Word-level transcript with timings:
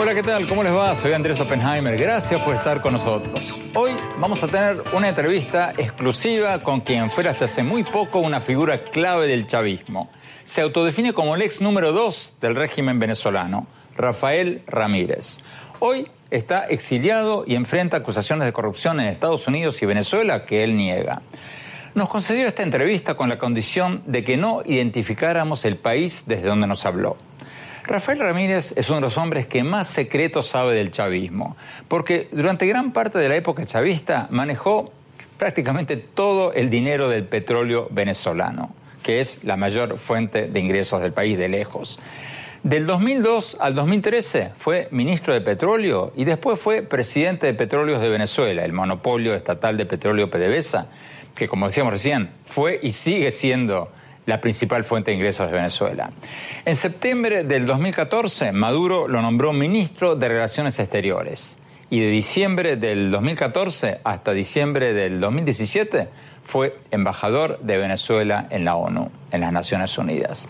Hola, 0.00 0.14
¿qué 0.14 0.22
tal? 0.22 0.46
¿Cómo 0.46 0.62
les 0.62 0.74
va? 0.74 0.94
Soy 0.94 1.12
Andrés 1.12 1.40
Oppenheimer. 1.40 1.96
Gracias 1.96 2.40
por 2.40 2.54
estar 2.54 2.80
con 2.80 2.94
nosotros. 2.94 3.40
Hoy 3.74 3.92
vamos 4.18 4.42
a 4.42 4.48
tener 4.48 4.82
una 4.92 5.08
entrevista 5.10 5.72
exclusiva 5.76 6.58
con 6.60 6.80
quien 6.80 7.10
fuera 7.10 7.30
hasta 7.30 7.44
hace 7.44 7.62
muy 7.62 7.84
poco 7.84 8.18
una 8.18 8.40
figura 8.40 8.82
clave 8.84 9.28
del 9.28 9.46
chavismo. 9.46 10.10
Se 10.44 10.62
autodefine 10.62 11.12
como 11.12 11.34
el 11.34 11.42
ex 11.42 11.60
número 11.60 11.92
dos 11.92 12.34
del 12.40 12.56
régimen 12.56 12.98
venezolano, 12.98 13.66
Rafael 13.96 14.62
Ramírez. 14.66 15.38
Hoy 15.78 16.10
está 16.30 16.66
exiliado 16.66 17.44
y 17.46 17.54
enfrenta 17.54 17.98
acusaciones 17.98 18.46
de 18.46 18.52
corrupción 18.52 19.00
en 19.00 19.06
Estados 19.06 19.46
Unidos 19.46 19.80
y 19.82 19.86
Venezuela 19.86 20.44
que 20.44 20.64
él 20.64 20.76
niega. 20.76 21.22
Nos 21.94 22.08
concedió 22.08 22.46
esta 22.46 22.62
entrevista 22.62 23.16
con 23.16 23.28
la 23.28 23.38
condición 23.38 24.02
de 24.06 24.22
que 24.22 24.36
no 24.36 24.62
identificáramos 24.64 25.64
el 25.64 25.76
país 25.76 26.24
desde 26.26 26.46
donde 26.46 26.66
nos 26.68 26.86
habló. 26.86 27.16
Rafael 27.84 28.20
Ramírez 28.20 28.72
es 28.76 28.88
uno 28.88 28.96
de 28.96 29.02
los 29.02 29.18
hombres 29.18 29.48
que 29.48 29.64
más 29.64 29.88
secretos 29.88 30.46
sabe 30.46 30.74
del 30.74 30.92
chavismo, 30.92 31.56
porque 31.88 32.28
durante 32.30 32.66
gran 32.66 32.92
parte 32.92 33.18
de 33.18 33.28
la 33.28 33.34
época 33.34 33.66
chavista 33.66 34.28
manejó 34.30 34.92
prácticamente 35.38 35.96
todo 35.96 36.52
el 36.52 36.70
dinero 36.70 37.08
del 37.08 37.24
petróleo 37.24 37.88
venezolano, 37.90 38.72
que 39.02 39.18
es 39.18 39.42
la 39.42 39.56
mayor 39.56 39.98
fuente 39.98 40.46
de 40.46 40.60
ingresos 40.60 41.02
del 41.02 41.12
país 41.12 41.36
de 41.36 41.48
lejos. 41.48 41.98
Del 42.62 42.86
2002 42.86 43.56
al 43.58 43.74
2013 43.74 44.50
fue 44.54 44.88
ministro 44.90 45.32
de 45.32 45.40
Petróleo 45.40 46.12
y 46.14 46.26
después 46.26 46.60
fue 46.60 46.82
presidente 46.82 47.46
de 47.46 47.54
Petróleos 47.54 48.02
de 48.02 48.10
Venezuela, 48.10 48.62
el 48.66 48.74
monopolio 48.74 49.34
estatal 49.34 49.78
de 49.78 49.86
petróleo 49.86 50.30
PDVSA, 50.30 50.88
que 51.34 51.48
como 51.48 51.64
decíamos 51.64 51.94
recién, 51.94 52.28
fue 52.44 52.78
y 52.82 52.92
sigue 52.92 53.30
siendo 53.30 53.90
la 54.26 54.42
principal 54.42 54.84
fuente 54.84 55.10
de 55.10 55.16
ingresos 55.16 55.50
de 55.50 55.56
Venezuela. 55.56 56.10
En 56.66 56.76
septiembre 56.76 57.44
del 57.44 57.64
2014, 57.64 58.52
Maduro 58.52 59.08
lo 59.08 59.22
nombró 59.22 59.54
ministro 59.54 60.14
de 60.14 60.28
Relaciones 60.28 60.78
Exteriores 60.78 61.56
y 61.88 62.00
de 62.00 62.10
diciembre 62.10 62.76
del 62.76 63.10
2014 63.10 64.00
hasta 64.04 64.32
diciembre 64.32 64.92
del 64.92 65.18
2017 65.18 66.10
fue 66.44 66.76
embajador 66.90 67.58
de 67.60 67.78
Venezuela 67.78 68.48
en 68.50 68.66
la 68.66 68.76
ONU, 68.76 69.10
en 69.30 69.40
las 69.40 69.50
Naciones 69.50 69.96
Unidas. 69.96 70.48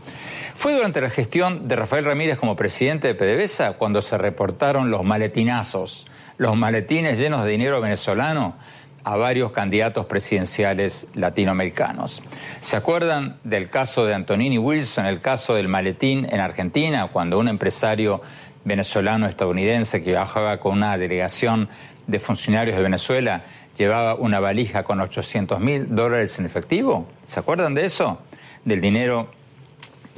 Fue 0.61 0.75
durante 0.75 1.01
la 1.01 1.09
gestión 1.09 1.69
de 1.69 1.77
Rafael 1.77 2.05
Ramírez 2.05 2.39
como 2.39 2.55
presidente 2.55 3.09
de 3.09 3.15
PDVSA 3.15 3.79
cuando 3.79 4.03
se 4.03 4.19
reportaron 4.19 4.91
los 4.91 5.05
maletinazos, 5.05 6.07
los 6.37 6.55
maletines 6.55 7.19
llenos 7.19 7.47
de 7.47 7.51
dinero 7.53 7.81
venezolano 7.81 8.57
a 9.03 9.17
varios 9.17 9.53
candidatos 9.53 10.05
presidenciales 10.05 11.07
latinoamericanos. 11.15 12.23
¿Se 12.61 12.77
acuerdan 12.77 13.39
del 13.43 13.71
caso 13.71 14.05
de 14.05 14.13
Antonini 14.13 14.59
Wilson, 14.59 15.07
el 15.07 15.23
caso 15.23 15.55
del 15.55 15.69
maletín 15.69 16.27
en 16.31 16.41
Argentina, 16.41 17.09
cuando 17.11 17.39
un 17.39 17.49
empresario 17.49 18.21
venezolano 18.63 19.25
estadounidense 19.25 20.03
que 20.03 20.11
viajaba 20.11 20.61
con 20.61 20.73
una 20.73 20.99
delegación 20.99 21.71
de 22.07 22.19
funcionarios 22.19 22.77
de 22.77 22.83
Venezuela 22.83 23.45
llevaba 23.79 24.15
una 24.15 24.41
valija 24.41 24.83
con 24.83 25.01
800 25.01 25.59
mil 25.59 25.95
dólares 25.95 26.39
en 26.39 26.45
efectivo? 26.45 27.09
¿Se 27.25 27.41
acuerdan 27.41 27.73
de 27.73 27.87
eso? 27.87 28.19
Del 28.67 28.83
dinero 28.83 29.40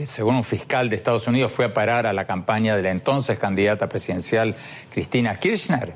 según 0.07 0.37
un 0.37 0.45
fiscal 0.45 0.91
de 0.91 0.97
Estados 0.97 1.27
Unidos 1.27 1.53
fue 1.53 1.67
a 1.67 1.75
parar 1.75 2.07
a 2.07 2.13
la 2.13 2.27
campaña 2.27 2.77
de 2.77 2.83
la 2.83 2.91
entonces 2.91 3.39
candidata 3.39 3.89
presidencial 3.89 4.55
Cristina 4.91 5.39
Kirchner. 5.39 5.95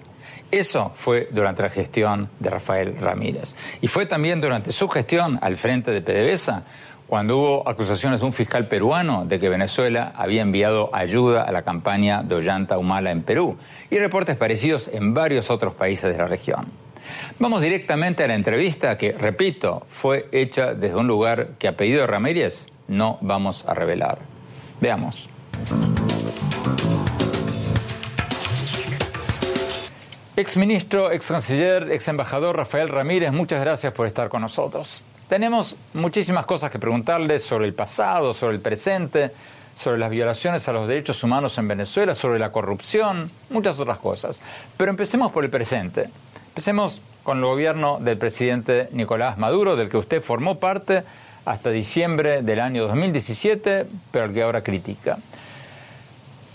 Eso 0.50 0.93
fue 0.94 1.28
durante 1.33 1.62
la 1.62 1.71
gestión 1.71 2.31
de 2.39 2.50
Rafael 2.50 2.97
Ramírez. 2.99 3.56
Y 3.81 3.89
fue 3.89 4.06
también 4.06 4.41
durante 4.41 4.72
su 4.72 4.89
gestión 4.89 5.39
al 5.43 5.56
frente 5.56 5.91
de 5.91 6.00
PDVSA 6.00 6.65
cuando 7.06 7.39
hubo 7.39 7.69
acusaciones 7.69 8.21
de 8.21 8.27
un 8.27 8.33
fiscal 8.33 8.69
peruano 8.69 9.25
de 9.27 9.39
que 9.39 9.49
Venezuela 9.49 10.12
había 10.17 10.43
enviado 10.43 10.91
ayuda 10.93 11.43
a 11.43 11.53
la 11.53 11.62
campaña 11.62 12.23
de 12.23 12.34
Ollanta 12.34 12.78
Humala 12.78 13.11
en 13.11 13.23
Perú 13.23 13.56
y 13.91 13.99
reportes 13.99 14.37
parecidos 14.37 14.88
en 14.93 15.15
varios 15.15 15.50
otros 15.50 15.75
países 15.75 16.11
de 16.11 16.19
la 16.19 16.27
región. 16.27 16.67
Vamos 17.38 17.62
directamente 17.62 18.25
a 18.25 18.27
la 18.27 18.34
entrevista 18.34 18.97
que, 18.99 19.12
repito, 19.12 19.87
fue 19.88 20.28
hecha 20.33 20.75
desde 20.75 20.97
un 20.97 21.06
lugar 21.06 21.50
que 21.59 21.69
a 21.69 21.77
pedido 21.77 22.00
de 22.00 22.06
Ramírez 22.09 22.69
no 22.88 23.19
vamos 23.20 23.66
a 23.66 23.74
revelar. 23.74 24.19
Veamos. 24.80 25.28
Ex 30.36 30.56
ministro, 30.58 31.10
ex 31.12 31.26
canciller, 31.28 31.91
ex 31.91 32.08
embajador 32.08 32.56
Rafael 32.56 32.91
Ramírez, 32.91 33.32
muchas 33.32 33.60
gracias 33.60 33.92
por 33.94 34.06
estar 34.06 34.28
con 34.28 34.42
nosotros. 34.42 35.02
Tenemos 35.30 35.76
muchísimas 35.94 36.44
cosas 36.44 36.70
que 36.70 36.78
preguntarle 36.78 37.41
sobre 37.41 37.66
el 37.66 37.72
pasado, 37.72 38.34
sobre 38.34 38.56
el 38.56 38.60
presente, 38.60 39.32
sobre 39.75 39.98
las 39.98 40.10
violaciones 40.10 40.69
a 40.69 40.72
los 40.72 40.88
derechos 40.88 41.22
humanos 41.25 41.56
en 41.58 41.69
Venezuela, 41.69 42.14
sobre 42.14 42.38
la 42.38 42.52
corrupción, 42.52 43.30
muchas 43.50 43.80
otras 43.80 43.98
cosas. 43.98 44.38
Pero 44.76 44.91
empecemos 44.91 45.32
por 45.32 45.42
el 45.42 45.50
presente. 45.50 46.10
Empecemos 46.48 47.00
con 47.22 47.38
el 47.38 47.44
gobierno 47.44 47.98
del 48.00 48.19
presidente 48.19 48.88
Nicolás 48.92 49.38
Maduro, 49.38 49.75
del 49.75 49.88
que 49.88 49.96
usted 49.96 50.22
formó 50.22 50.58
parte 50.58 51.02
hasta 51.46 51.70
diciembre 51.70 52.42
del 52.42 52.60
año 52.60 52.86
2017, 52.86 53.86
pero 54.10 54.24
al 54.26 54.34
que 54.34 54.42
ahora 54.42 54.62
critica. 54.62 55.16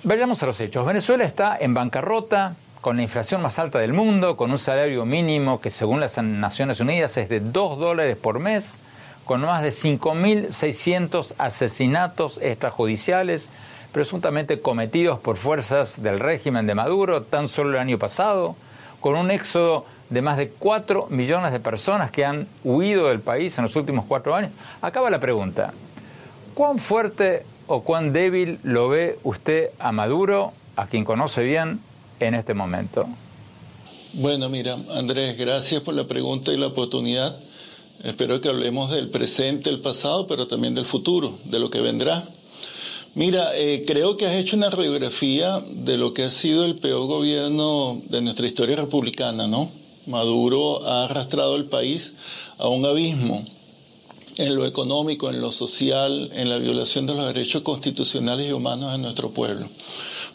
Vayamos 0.03 0.43
a 0.43 0.45
los 0.45 0.59
hechos. 0.61 0.85
Venezuela 0.85 1.23
está 1.23 1.57
en 1.59 1.73
bancarrota, 1.73 2.55
con 2.81 2.97
la 2.97 3.03
inflación 3.03 3.41
más 3.41 3.57
alta 3.57 3.79
del 3.79 3.93
mundo, 3.93 4.35
con 4.35 4.51
un 4.51 4.57
salario 4.57 5.05
mínimo 5.05 5.61
que 5.61 5.69
según 5.69 5.99
las 5.99 6.17
Naciones 6.17 6.79
Unidas 6.79 7.15
es 7.17 7.29
de 7.29 7.39
2 7.39 7.79
dólares 7.79 8.17
por 8.17 8.39
mes, 8.39 8.77
con 9.25 9.41
más 9.41 9.61
de 9.61 9.69
5.600 9.69 11.35
asesinatos 11.37 12.39
extrajudiciales 12.41 13.49
presuntamente 13.91 14.59
cometidos 14.59 15.19
por 15.19 15.37
fuerzas 15.37 16.01
del 16.01 16.19
régimen 16.19 16.65
de 16.65 16.75
Maduro 16.75 17.23
tan 17.23 17.47
solo 17.47 17.71
el 17.71 17.77
año 17.77 17.97
pasado, 17.97 18.55
con 18.99 19.15
un 19.15 19.31
éxodo 19.31 19.85
de 20.11 20.21
más 20.21 20.37
de 20.37 20.49
4 20.49 21.07
millones 21.09 21.51
de 21.51 21.59
personas 21.59 22.11
que 22.11 22.25
han 22.25 22.47
huido 22.63 23.07
del 23.07 23.21
país 23.21 23.57
en 23.57 23.63
los 23.63 23.75
últimos 23.75 24.05
cuatro 24.05 24.35
años. 24.35 24.51
Acaba 24.81 25.09
la 25.09 25.19
pregunta, 25.19 25.73
¿cuán 26.53 26.77
fuerte 26.77 27.45
o 27.65 27.81
cuán 27.81 28.11
débil 28.11 28.59
lo 28.63 28.89
ve 28.89 29.17
usted 29.23 29.69
a 29.79 29.91
Maduro, 29.91 30.51
a 30.75 30.87
quien 30.87 31.05
conoce 31.05 31.43
bien, 31.43 31.79
en 32.19 32.35
este 32.35 32.53
momento? 32.53 33.07
Bueno, 34.13 34.49
mira, 34.49 34.77
Andrés, 34.93 35.37
gracias 35.37 35.81
por 35.81 35.93
la 35.93 36.05
pregunta 36.05 36.51
y 36.51 36.57
la 36.57 36.67
oportunidad. 36.67 37.37
Espero 38.03 38.41
que 38.41 38.49
hablemos 38.49 38.91
del 38.91 39.09
presente, 39.09 39.69
el 39.69 39.79
pasado, 39.79 40.27
pero 40.27 40.47
también 40.47 40.75
del 40.75 40.85
futuro, 40.85 41.37
de 41.45 41.59
lo 41.59 41.69
que 41.69 41.79
vendrá. 41.79 42.27
Mira, 43.15 43.55
eh, 43.55 43.83
creo 43.87 44.17
que 44.17 44.25
has 44.25 44.35
hecho 44.35 44.57
una 44.57 44.69
radiografía 44.69 45.61
de 45.69 45.97
lo 45.97 46.13
que 46.13 46.23
ha 46.23 46.31
sido 46.31 46.65
el 46.65 46.75
peor 46.75 47.07
gobierno 47.07 48.01
de 48.09 48.21
nuestra 48.21 48.47
historia 48.47 48.75
republicana, 48.75 49.47
¿no? 49.47 49.80
Maduro 50.07 50.85
ha 50.85 51.05
arrastrado 51.05 51.55
el 51.55 51.65
país 51.65 52.15
a 52.57 52.67
un 52.67 52.85
abismo 52.85 53.45
en 54.37 54.55
lo 54.55 54.65
económico, 54.65 55.29
en 55.29 55.41
lo 55.41 55.51
social, 55.51 56.29
en 56.33 56.49
la 56.49 56.57
violación 56.57 57.05
de 57.05 57.15
los 57.15 57.25
derechos 57.25 57.61
constitucionales 57.61 58.49
y 58.49 58.53
humanos 58.53 58.91
de 58.91 58.97
nuestro 58.97 59.31
pueblo. 59.31 59.67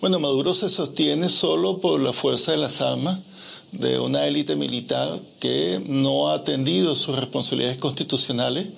Bueno, 0.01 0.21
Maduro 0.21 0.55
se 0.55 0.71
sostiene 0.71 1.29
solo 1.29 1.79
por 1.79 2.01
la 2.01 2.13
fuerza 2.13 2.53
de 2.53 2.59
las 2.59 2.81
armas 2.81 3.21
de 3.73 3.99
una 3.99 4.27
élite 4.27 4.57
militar 4.57 5.21
que 5.41 5.81
no 5.87 6.29
ha 6.29 6.35
atendido 6.35 6.95
sus 6.95 7.17
responsabilidades 7.17 7.79
constitucionales, 7.79 8.69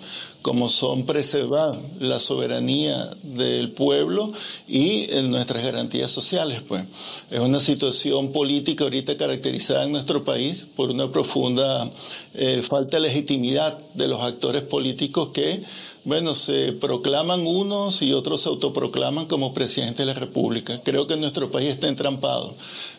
como 0.42 0.68
son 0.68 1.04
preservar 1.04 1.78
la 1.98 2.20
soberanía 2.20 3.10
del 3.22 3.70
pueblo 3.72 4.32
y 4.66 5.06
nuestras 5.24 5.62
garantías 5.62 6.10
sociales. 6.10 6.62
Pues 6.66 6.84
es 7.30 7.40
una 7.40 7.60
situación 7.60 8.32
política 8.32 8.84
ahorita 8.84 9.16
caracterizada 9.16 9.84
en 9.84 9.92
nuestro 9.92 10.24
país 10.24 10.66
por 10.76 10.90
una 10.90 11.10
profunda 11.10 11.90
eh, 12.34 12.62
falta 12.62 12.96
de 12.96 13.02
legitimidad 13.08 13.78
de 13.94 14.08
los 14.08 14.20
actores 14.22 14.62
políticos 14.62 15.30
que 15.32 15.62
bueno, 16.08 16.34
se 16.34 16.72
proclaman 16.72 17.46
unos 17.46 18.00
y 18.00 18.14
otros 18.14 18.40
se 18.40 18.48
autoproclaman 18.48 19.26
como 19.26 19.52
presidente 19.52 20.02
de 20.02 20.06
la 20.06 20.18
República. 20.18 20.78
Creo 20.82 21.06
que 21.06 21.16
nuestro 21.16 21.50
país 21.50 21.68
está 21.68 21.86
entrampado. 21.86 22.54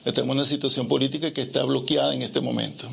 Estamos 0.05 0.29
en 0.29 0.37
una 0.37 0.45
situación 0.45 0.87
política 0.87 1.33
que 1.33 1.41
está 1.41 1.63
bloqueada 1.63 2.13
en 2.13 2.21
este 2.21 2.39
momento. 2.39 2.87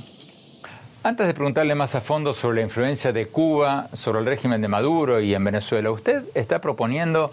Antes 1.02 1.26
de 1.26 1.34
preguntarle 1.34 1.74
más 1.74 1.94
a 1.94 2.00
fondo 2.00 2.32
sobre 2.32 2.56
la 2.56 2.62
influencia 2.62 3.12
de 3.12 3.28
Cuba 3.28 3.90
sobre 3.92 4.20
el 4.20 4.24
régimen 4.24 4.62
de 4.62 4.68
Maduro 4.68 5.20
y 5.20 5.34
en 5.34 5.44
Venezuela, 5.44 5.90
usted 5.90 6.22
está 6.34 6.60
proponiendo 6.62 7.30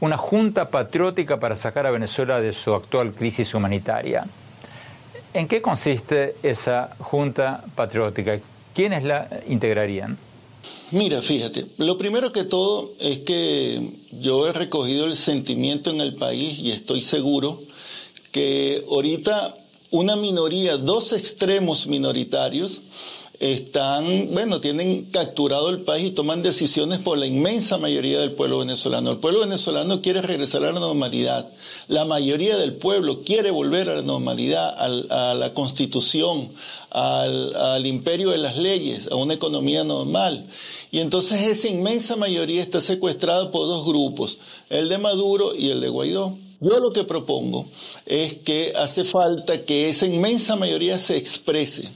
una 0.00 0.18
junta 0.18 0.68
patriótica 0.68 1.40
para 1.40 1.56
sacar 1.56 1.86
a 1.86 1.90
Venezuela 1.90 2.38
de 2.38 2.52
su 2.52 2.74
actual 2.74 3.14
crisis 3.14 3.54
humanitaria. 3.54 4.26
¿En 5.32 5.48
qué 5.48 5.62
consiste 5.62 6.36
esa 6.42 6.90
junta 6.98 7.64
patriótica? 7.74 8.38
¿Quiénes 8.74 9.04
la 9.04 9.26
integrarían? 9.48 10.18
Mira, 10.94 11.20
fíjate, 11.22 11.66
lo 11.78 11.98
primero 11.98 12.30
que 12.30 12.44
todo 12.44 12.92
es 13.00 13.18
que 13.20 13.94
yo 14.12 14.46
he 14.46 14.52
recogido 14.52 15.06
el 15.06 15.16
sentimiento 15.16 15.90
en 15.90 16.00
el 16.00 16.14
país 16.14 16.60
y 16.60 16.70
estoy 16.70 17.02
seguro 17.02 17.60
que 18.30 18.84
ahorita 18.88 19.56
una 19.90 20.14
minoría, 20.14 20.76
dos 20.76 21.10
extremos 21.12 21.88
minoritarios, 21.88 22.80
están, 23.40 24.32
bueno, 24.32 24.60
tienen 24.60 25.06
capturado 25.06 25.68
el 25.68 25.80
país 25.80 26.06
y 26.06 26.10
toman 26.12 26.42
decisiones 26.42 27.00
por 27.00 27.18
la 27.18 27.26
inmensa 27.26 27.76
mayoría 27.76 28.20
del 28.20 28.32
pueblo 28.32 28.58
venezolano. 28.58 29.10
El 29.10 29.18
pueblo 29.18 29.40
venezolano 29.40 30.00
quiere 30.00 30.22
regresar 30.22 30.62
a 30.64 30.70
la 30.70 30.78
normalidad. 30.78 31.48
La 31.88 32.04
mayoría 32.04 32.56
del 32.56 32.74
pueblo 32.74 33.22
quiere 33.22 33.50
volver 33.50 33.90
a 33.90 33.96
la 33.96 34.02
normalidad, 34.02 34.74
a 34.78 35.34
la 35.34 35.52
constitución, 35.54 36.52
al, 36.90 37.56
al 37.56 37.84
imperio 37.86 38.30
de 38.30 38.38
las 38.38 38.56
leyes, 38.56 39.08
a 39.10 39.16
una 39.16 39.34
economía 39.34 39.82
normal. 39.82 40.46
Y 40.94 41.00
entonces 41.00 41.48
esa 41.48 41.66
inmensa 41.66 42.14
mayoría 42.14 42.62
está 42.62 42.80
secuestrada 42.80 43.50
por 43.50 43.66
dos 43.66 43.84
grupos, 43.84 44.38
el 44.70 44.88
de 44.88 44.96
Maduro 44.96 45.52
y 45.52 45.70
el 45.70 45.80
de 45.80 45.88
Guaidó. 45.88 46.38
Yo 46.60 46.78
lo 46.78 46.92
que 46.92 47.02
propongo 47.02 47.66
es 48.06 48.36
que 48.36 48.72
hace 48.76 49.04
falta 49.04 49.64
que 49.64 49.88
esa 49.88 50.06
inmensa 50.06 50.54
mayoría 50.54 50.96
se 50.98 51.16
exprese. 51.16 51.90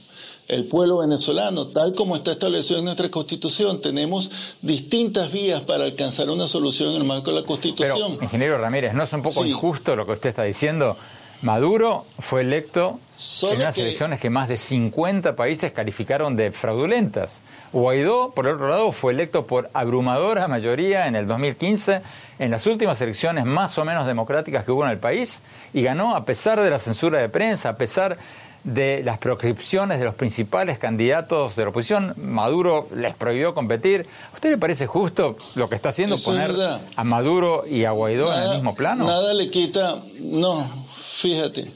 El 0.49 0.65
pueblo 0.65 0.97
venezolano, 0.97 1.67
tal 1.67 1.95
como 1.95 2.17
está 2.17 2.33
establecido 2.33 2.79
en 2.79 2.85
nuestra 2.85 3.09
constitución, 3.09 3.79
tenemos 3.79 4.31
distintas 4.61 5.31
vías 5.31 5.61
para 5.61 5.85
alcanzar 5.85 6.29
una 6.29 6.49
solución 6.49 6.89
en 6.89 6.97
el 6.97 7.03
marco 7.05 7.31
de 7.31 7.39
la 7.39 7.47
constitución. 7.47 8.15
Pero, 8.15 8.23
ingeniero 8.25 8.57
Ramírez, 8.57 8.93
¿no 8.93 9.05
es 9.05 9.13
un 9.13 9.21
poco 9.21 9.45
injusto 9.45 9.95
lo 9.95 10.05
que 10.05 10.11
usted 10.11 10.27
está 10.31 10.43
diciendo? 10.43 10.97
Maduro 11.41 12.05
fue 12.19 12.41
electo 12.41 12.99
en 13.43 13.61
unas 13.61 13.77
elecciones 13.77 14.19
que 14.19 14.29
más 14.29 14.49
de 14.49 14.57
50 14.57 15.35
países 15.35 15.71
calificaron 15.71 16.35
de 16.35 16.51
fraudulentas. 16.51 17.41
Guaidó, 17.71 18.31
por 18.31 18.47
otro 18.47 18.67
lado, 18.67 18.91
fue 18.91 19.13
electo 19.13 19.45
por 19.45 19.69
abrumadora 19.73 20.47
mayoría 20.47 21.07
en 21.07 21.15
el 21.15 21.27
2015 21.27 22.01
en 22.39 22.51
las 22.51 22.65
últimas 22.67 22.99
elecciones 23.01 23.45
más 23.45 23.77
o 23.77 23.85
menos 23.85 24.05
democráticas 24.05 24.65
que 24.65 24.71
hubo 24.71 24.83
en 24.83 24.91
el 24.91 24.97
país 24.97 25.41
y 25.73 25.81
ganó 25.81 26.15
a 26.15 26.25
pesar 26.25 26.59
de 26.59 26.69
la 26.69 26.79
censura 26.79 27.19
de 27.19 27.29
prensa, 27.29 27.69
a 27.69 27.77
pesar 27.77 28.17
de 28.63 29.01
las 29.03 29.17
proscripciones 29.19 29.99
de 29.99 30.05
los 30.05 30.15
principales 30.15 30.79
candidatos 30.79 31.55
de 31.55 31.63
la 31.63 31.69
oposición. 31.69 32.13
Maduro 32.17 32.87
les 32.93 33.13
prohibió 33.13 33.53
competir. 33.53 34.07
¿A 34.31 34.35
usted 34.35 34.49
le 34.51 34.57
parece 34.57 34.87
justo 34.87 35.37
lo 35.55 35.69
que 35.69 35.75
está 35.75 35.89
haciendo 35.89 36.17
poner 36.17 36.51
a 36.95 37.03
Maduro 37.03 37.65
y 37.65 37.85
a 37.85 37.91
Guaidó 37.91 38.33
en 38.33 38.43
el 38.43 38.49
mismo 38.55 38.75
plano? 38.75 39.05
Nada 39.05 39.33
le 39.33 39.49
quita, 39.49 40.01
no, 40.19 40.87
fíjate, 41.21 41.71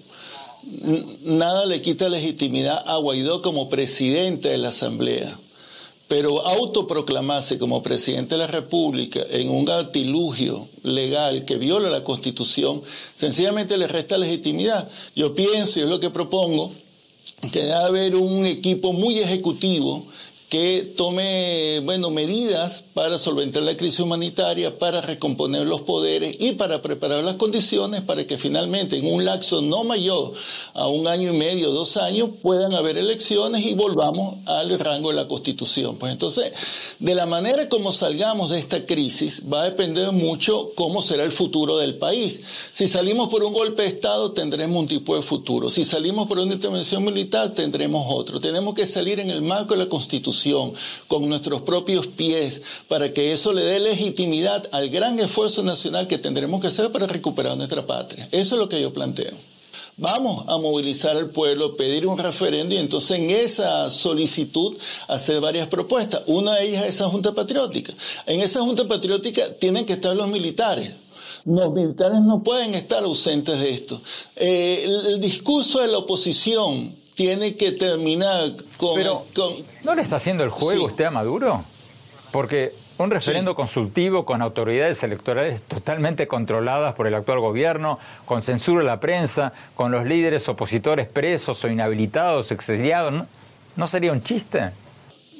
nada 1.21 1.65
le 1.65 1.81
quita 1.81 2.09
legitimidad 2.09 2.83
a 2.85 2.97
Guaidó 2.97 3.41
como 3.41 3.69
presidente 3.69 4.49
de 4.49 4.57
la 4.57 4.69
Asamblea 4.69 5.37
pero 6.07 6.45
autoproclamarse 6.45 7.57
como 7.57 7.81
presidente 7.81 8.35
de 8.35 8.39
la 8.39 8.45
República 8.47 9.21
en 9.31 9.49
un 9.49 9.67
artilugio 9.67 10.67
legal 10.83 11.43
que 11.43 11.57
viola 11.57 11.89
la 11.89 12.03
Constitución, 12.03 12.83
sencillamente 13.15 13.77
le 13.77 13.87
resta 13.87 14.17
legitimidad. 14.19 14.87
Yo 15.15 15.33
pienso, 15.33 15.79
y 15.79 15.81
es 15.81 15.89
lo 15.89 15.99
que 15.99 16.11
propongo, 16.11 16.71
que 17.51 17.61
debe 17.61 17.73
haber 17.73 18.15
un 18.15 18.45
equipo 18.45 18.93
muy 18.93 19.17
ejecutivo 19.19 20.05
que 20.53 20.93
tome 20.95 21.79
bueno, 21.79 22.11
medidas 22.11 22.83
para 22.93 23.17
solventar 23.17 23.63
la 23.63 23.75
crisis 23.75 24.01
humanitaria, 24.01 24.77
para 24.77 25.01
recomponer 25.01 25.65
los 25.65 25.81
poderes 25.81 26.37
y 26.39 26.51
para 26.51 26.83
preparar 26.83 27.23
las 27.23 27.37
condiciones 27.37 28.01
para 28.01 28.27
que 28.27 28.37
finalmente 28.37 28.99
en 28.99 29.11
un 29.11 29.25
lapso 29.25 29.63
no 29.63 29.83
mayor 29.83 30.33
a 30.75 30.87
un 30.89 31.07
año 31.07 31.33
y 31.33 31.37
medio, 31.37 31.71
dos 31.71 31.97
años, 31.97 32.29
puedan 32.39 32.75
haber 32.75 32.99
elecciones 32.99 33.65
y 33.65 33.73
volvamos 33.73 34.35
al 34.45 34.77
rango 34.77 35.09
de 35.09 35.15
la 35.15 35.27
Constitución. 35.27 35.97
Pues 35.97 36.13
entonces, 36.13 36.53
de 36.99 37.15
la 37.15 37.25
manera 37.25 37.67
como 37.67 37.91
salgamos 37.91 38.51
de 38.51 38.59
esta 38.59 38.85
crisis 38.85 39.41
va 39.51 39.63
a 39.63 39.65
depender 39.71 40.11
mucho 40.11 40.69
cómo 40.75 41.01
será 41.01 41.23
el 41.23 41.31
futuro 41.31 41.77
del 41.77 41.95
país. 41.95 42.43
Si 42.73 42.87
salimos 42.87 43.27
por 43.29 43.43
un 43.43 43.53
golpe 43.53 43.81
de 43.81 43.87
Estado, 43.87 44.33
tendremos 44.33 44.79
un 44.79 44.87
tipo 44.87 45.15
de 45.15 45.23
futuro. 45.23 45.71
Si 45.71 45.83
salimos 45.83 46.27
por 46.27 46.37
una 46.37 46.53
intervención 46.53 47.03
militar, 47.03 47.55
tendremos 47.55 48.05
otro. 48.07 48.39
Tenemos 48.39 48.75
que 48.75 48.85
salir 48.85 49.19
en 49.19 49.31
el 49.31 49.41
marco 49.41 49.73
de 49.73 49.79
la 49.79 49.89
Constitución 49.89 50.42
con 51.07 51.29
nuestros 51.29 51.61
propios 51.61 52.07
pies, 52.07 52.61
para 52.87 53.13
que 53.13 53.31
eso 53.31 53.53
le 53.53 53.63
dé 53.63 53.79
legitimidad 53.79 54.67
al 54.71 54.89
gran 54.89 55.19
esfuerzo 55.19 55.63
nacional 55.63 56.07
que 56.07 56.17
tendremos 56.17 56.61
que 56.61 56.67
hacer 56.67 56.91
para 56.91 57.07
recuperar 57.07 57.55
nuestra 57.57 57.85
patria. 57.85 58.27
Eso 58.31 58.55
es 58.55 58.59
lo 58.59 58.69
que 58.69 58.81
yo 58.81 58.93
planteo. 58.93 59.33
Vamos 59.95 60.45
a 60.47 60.57
movilizar 60.57 61.15
al 61.15 61.29
pueblo, 61.29 61.75
pedir 61.75 62.07
un 62.07 62.17
referendo 62.17 62.73
y 62.73 62.79
entonces 62.79 63.19
en 63.19 63.29
esa 63.29 63.91
solicitud 63.91 64.75
hacer 65.07 65.39
varias 65.39 65.67
propuestas. 65.67 66.23
Una 66.25 66.55
de 66.55 66.69
ellas 66.69 66.83
es 66.85 66.95
esa 66.95 67.09
Junta 67.09 67.33
Patriótica. 67.33 67.93
En 68.25 68.39
esa 68.39 68.61
Junta 68.61 68.87
Patriótica 68.87 69.53
tienen 69.53 69.85
que 69.85 69.93
estar 69.93 70.15
los 70.15 70.27
militares. 70.27 70.99
Los 71.45 71.73
militares 71.73 72.21
no 72.21 72.41
pueden 72.41 72.73
estar 72.73 73.03
ausentes 73.03 73.59
de 73.59 73.73
esto. 73.73 74.01
Eh, 74.35 74.85
el, 74.85 75.19
discurso 75.19 75.79
de 75.79 75.89
la 75.89 75.99
oposición 75.99 76.95
tiene 77.15 77.55
que 77.55 77.71
terminar 77.73 78.51
con... 78.77 78.95
Pero, 78.95 79.25
¿no 79.83 79.95
le 79.95 80.01
está 80.01 80.17
haciendo 80.17 80.43
el 80.43 80.49
juego 80.49 80.85
usted 80.85 81.05
a 81.05 81.11
Maduro? 81.11 81.63
Porque 82.31 82.73
un 82.97 83.11
referendo 83.11 83.55
consultivo 83.55 84.25
con 84.25 84.41
autoridades 84.41 85.03
electorales 85.03 85.63
totalmente 85.63 86.27
controladas 86.27 86.95
por 86.95 87.07
el 87.07 87.15
actual 87.15 87.39
gobierno, 87.39 87.99
con 88.25 88.41
censura 88.41 88.81
de 88.81 88.87
la 88.87 88.99
prensa, 88.99 89.53
con 89.75 89.91
los 89.91 90.05
líderes 90.05 90.47
opositores 90.47 91.07
presos 91.07 91.63
o 91.63 91.67
inhabilitados, 91.67 92.51
exiliados, 92.51 93.13
¿no, 93.13 93.27
¿no 93.75 93.87
sería 93.87 94.11
un 94.11 94.21
chiste? 94.21 94.71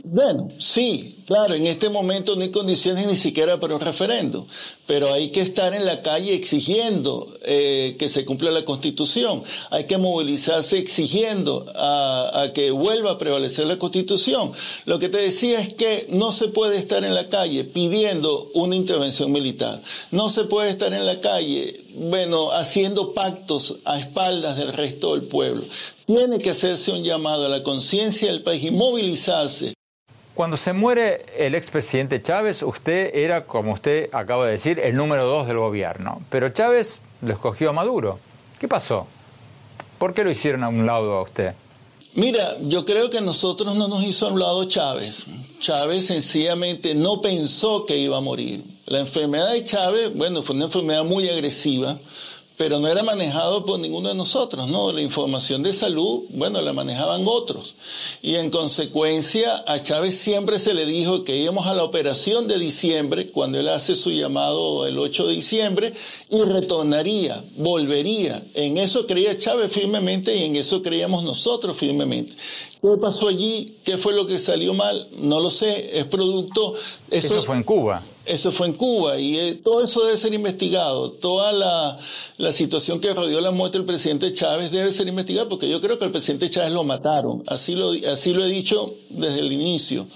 Bueno, 0.06 0.50
sí, 0.60 1.24
claro, 1.26 1.54
en 1.54 1.66
este 1.66 1.90
momento 1.90 2.36
no 2.36 2.42
hay 2.42 2.52
condiciones 2.52 3.08
ni 3.08 3.16
siquiera 3.16 3.62
para 3.62 3.76
un 3.76 3.80
referendo, 3.80 4.46
pero 4.86 5.14
hay 5.14 5.30
que 5.30 5.40
estar 5.40 5.74
en 5.74 5.86
la 5.86 6.02
calle 6.02 6.34
exigiendo 6.34 7.34
eh, 7.46 7.96
que 7.98 8.10
se 8.10 8.26
cumpla 8.26 8.52
la 8.52 8.66
constitución, 8.66 9.46
hay 9.70 9.86
que 9.86 9.98
movilizarse 9.98 10.78
exigiendo 10.78 11.72
a, 11.74 12.52
que 12.54 12.72
vuelva 12.72 13.12
a 13.12 13.18
prevalecer 13.18 13.66
la 13.66 13.80
constitución. 13.80 14.52
Lo 14.84 15.00
que 15.00 15.08
te 15.08 15.20
decía 15.20 15.62
es 15.62 15.74
que 15.74 16.08
no 16.10 16.34
se 16.34 16.50
puede 16.50 16.76
estar 16.76 17.06
en 17.06 17.16
la 17.16 17.30
calle 17.30 17.64
pidiendo 17.64 18.52
una 18.56 18.76
intervención 18.76 19.32
militar, 19.32 19.82
no 20.12 20.30
se 20.30 20.44
puede 20.44 20.70
estar 20.70 20.92
en 20.92 21.06
la 21.06 21.22
calle, 21.22 21.80
bueno, 21.96 22.52
haciendo 22.52 23.14
pactos 23.14 23.78
a 23.86 24.00
espaldas 24.00 24.58
del 24.58 24.74
resto 24.74 25.14
del 25.14 25.30
pueblo. 25.30 25.64
Tiene 26.06 26.40
que 26.40 26.50
hacerse 26.50 26.92
un 26.92 27.06
llamado 27.06 27.46
a 27.46 27.50
la 27.50 27.64
conciencia 27.64 28.30
del 28.30 28.44
país 28.44 28.66
y 28.66 28.72
movilizarse 28.72 29.74
cuando 30.34 30.58
se 30.58 30.74
muere 30.74 31.26
el 31.38 31.54
expresidente 31.54 32.22
Chávez, 32.22 32.64
usted 32.64 33.12
era, 33.14 33.46
como 33.46 33.74
usted 33.74 34.10
acaba 34.14 34.46
de 34.46 34.54
decir, 34.54 34.80
el 34.80 34.96
número 34.96 35.28
dos 35.28 35.48
del 35.48 35.58
gobierno. 35.58 36.22
Pero 36.30 36.50
Chávez 36.50 37.02
lo 37.22 37.34
escogió 37.34 37.70
a 37.70 37.74
Maduro. 37.74 38.20
¿Qué 38.60 38.68
pasó? 38.68 39.06
¿Por 40.00 40.14
qué 40.14 40.24
lo 40.24 40.32
hicieron 40.32 40.64
a 40.64 40.70
un 40.70 40.86
lado 40.86 41.14
a 41.14 41.22
usted? 41.22 41.54
Mira, 42.16 42.58
yo 42.62 42.86
creo 42.86 43.10
que 43.10 43.22
nosotros 43.22 43.76
no 43.76 43.88
nos 43.88 44.04
hizo 44.04 44.28
a 44.28 44.34
un 44.34 44.40
lado 44.40 44.66
Chávez. 44.66 45.26
Chávez 45.60 46.08
sencillamente 46.08 46.94
no 46.94 47.22
pensó 47.22 47.86
que 47.86 47.98
iba 47.98 48.18
a 48.18 48.22
morir. 48.22 48.64
La 48.86 49.00
enfermedad 49.00 49.52
de 49.52 49.64
Chávez, 49.64 50.14
bueno, 50.16 50.44
fue 50.44 50.56
una 50.56 50.66
enfermedad 50.66 51.04
muy 51.04 51.30
agresiva 51.30 51.98
pero 52.58 52.80
no 52.80 52.88
era 52.88 53.04
manejado 53.04 53.66
por 53.66 53.80
ninguno 53.80 54.10
de 54.10 54.16
nosotros, 54.16 54.70
¿no? 54.70 54.92
La 54.92 55.02
información 55.02 55.64
de 55.64 55.74
salud, 55.74 56.24
bueno, 56.30 56.62
la 56.62 56.74
manejaban 56.74 57.24
otros. 57.26 57.76
Y 58.22 58.36
en 58.36 58.52
consecuencia, 58.52 59.64
a 59.68 59.82
Chávez 59.82 60.18
siempre 60.18 60.60
se 60.60 60.74
le 60.74 60.86
dijo 60.86 61.24
que 61.24 61.38
íbamos 61.38 61.66
a 61.66 61.74
la 61.74 61.84
operación 61.84 62.48
de 62.48 62.60
diciembre, 62.60 63.28
cuando 63.28 63.60
él 63.60 63.70
hace 63.70 63.96
su 63.96 64.12
llamado 64.12 64.86
el 64.86 65.00
8 65.00 65.28
de 65.28 65.34
diciembre, 65.34 65.94
y 66.30 66.42
retornaría, 66.42 67.44
volvería. 67.58 68.44
En 68.54 68.78
eso 68.78 69.08
creía 69.08 69.38
Chávez 69.38 69.72
firmemente 69.72 70.36
y 70.36 70.44
en 70.44 70.56
eso 70.56 70.82
creíamos 70.82 71.24
nosotros 71.24 71.76
firmemente. 71.76 72.34
¿Qué 72.82 72.90
pasó 73.02 73.30
allí? 73.30 73.78
¿Qué 73.84 73.98
fue 73.98 74.14
lo 74.14 74.28
que 74.28 74.40
salió 74.40 74.74
mal? 74.74 75.08
No 75.18 75.40
lo 75.40 75.50
sé, 75.50 75.98
es 75.98 76.06
producto... 76.06 76.76
Eso, 77.10 77.36
eso 77.36 77.44
fue 77.44 77.56
en 77.56 77.64
Cuba. 77.64 78.04
Eso 78.26 78.54
fue 78.54 78.68
en 78.68 78.74
Cuba 78.74 79.20
y 79.20 79.38
eh, 79.38 79.56
todo 79.56 79.84
eso 79.84 80.06
debe 80.06 80.18
ser 80.18 80.34
investigado. 80.34 81.12
Toda 81.12 81.52
la, 81.52 82.00
la, 82.38 82.54
situación 82.54 83.02
que 83.02 83.14
rodeó 83.14 83.42
la 83.42 83.52
muerte 83.52 83.78
del 83.78 83.86
presidente 83.86 84.32
Chávez 84.32 84.72
debe 84.72 84.94
ser 84.94 85.08
investigada 85.08 85.50
porque 85.50 85.70
yo 85.70 85.82
creo 85.82 86.00
que 86.00 86.06
al 86.06 86.12
presidente 86.12 86.50
Chávez 86.50 86.72
lo 86.72 86.86
mataron. 86.86 87.44
Así 87.48 87.76
lo, 87.76 87.92
así 88.12 88.34
lo 88.34 88.46
he 88.46 88.48
dicho 88.48 88.96
desde 89.10 89.40
el 89.40 89.52
inicio. 89.52 90.08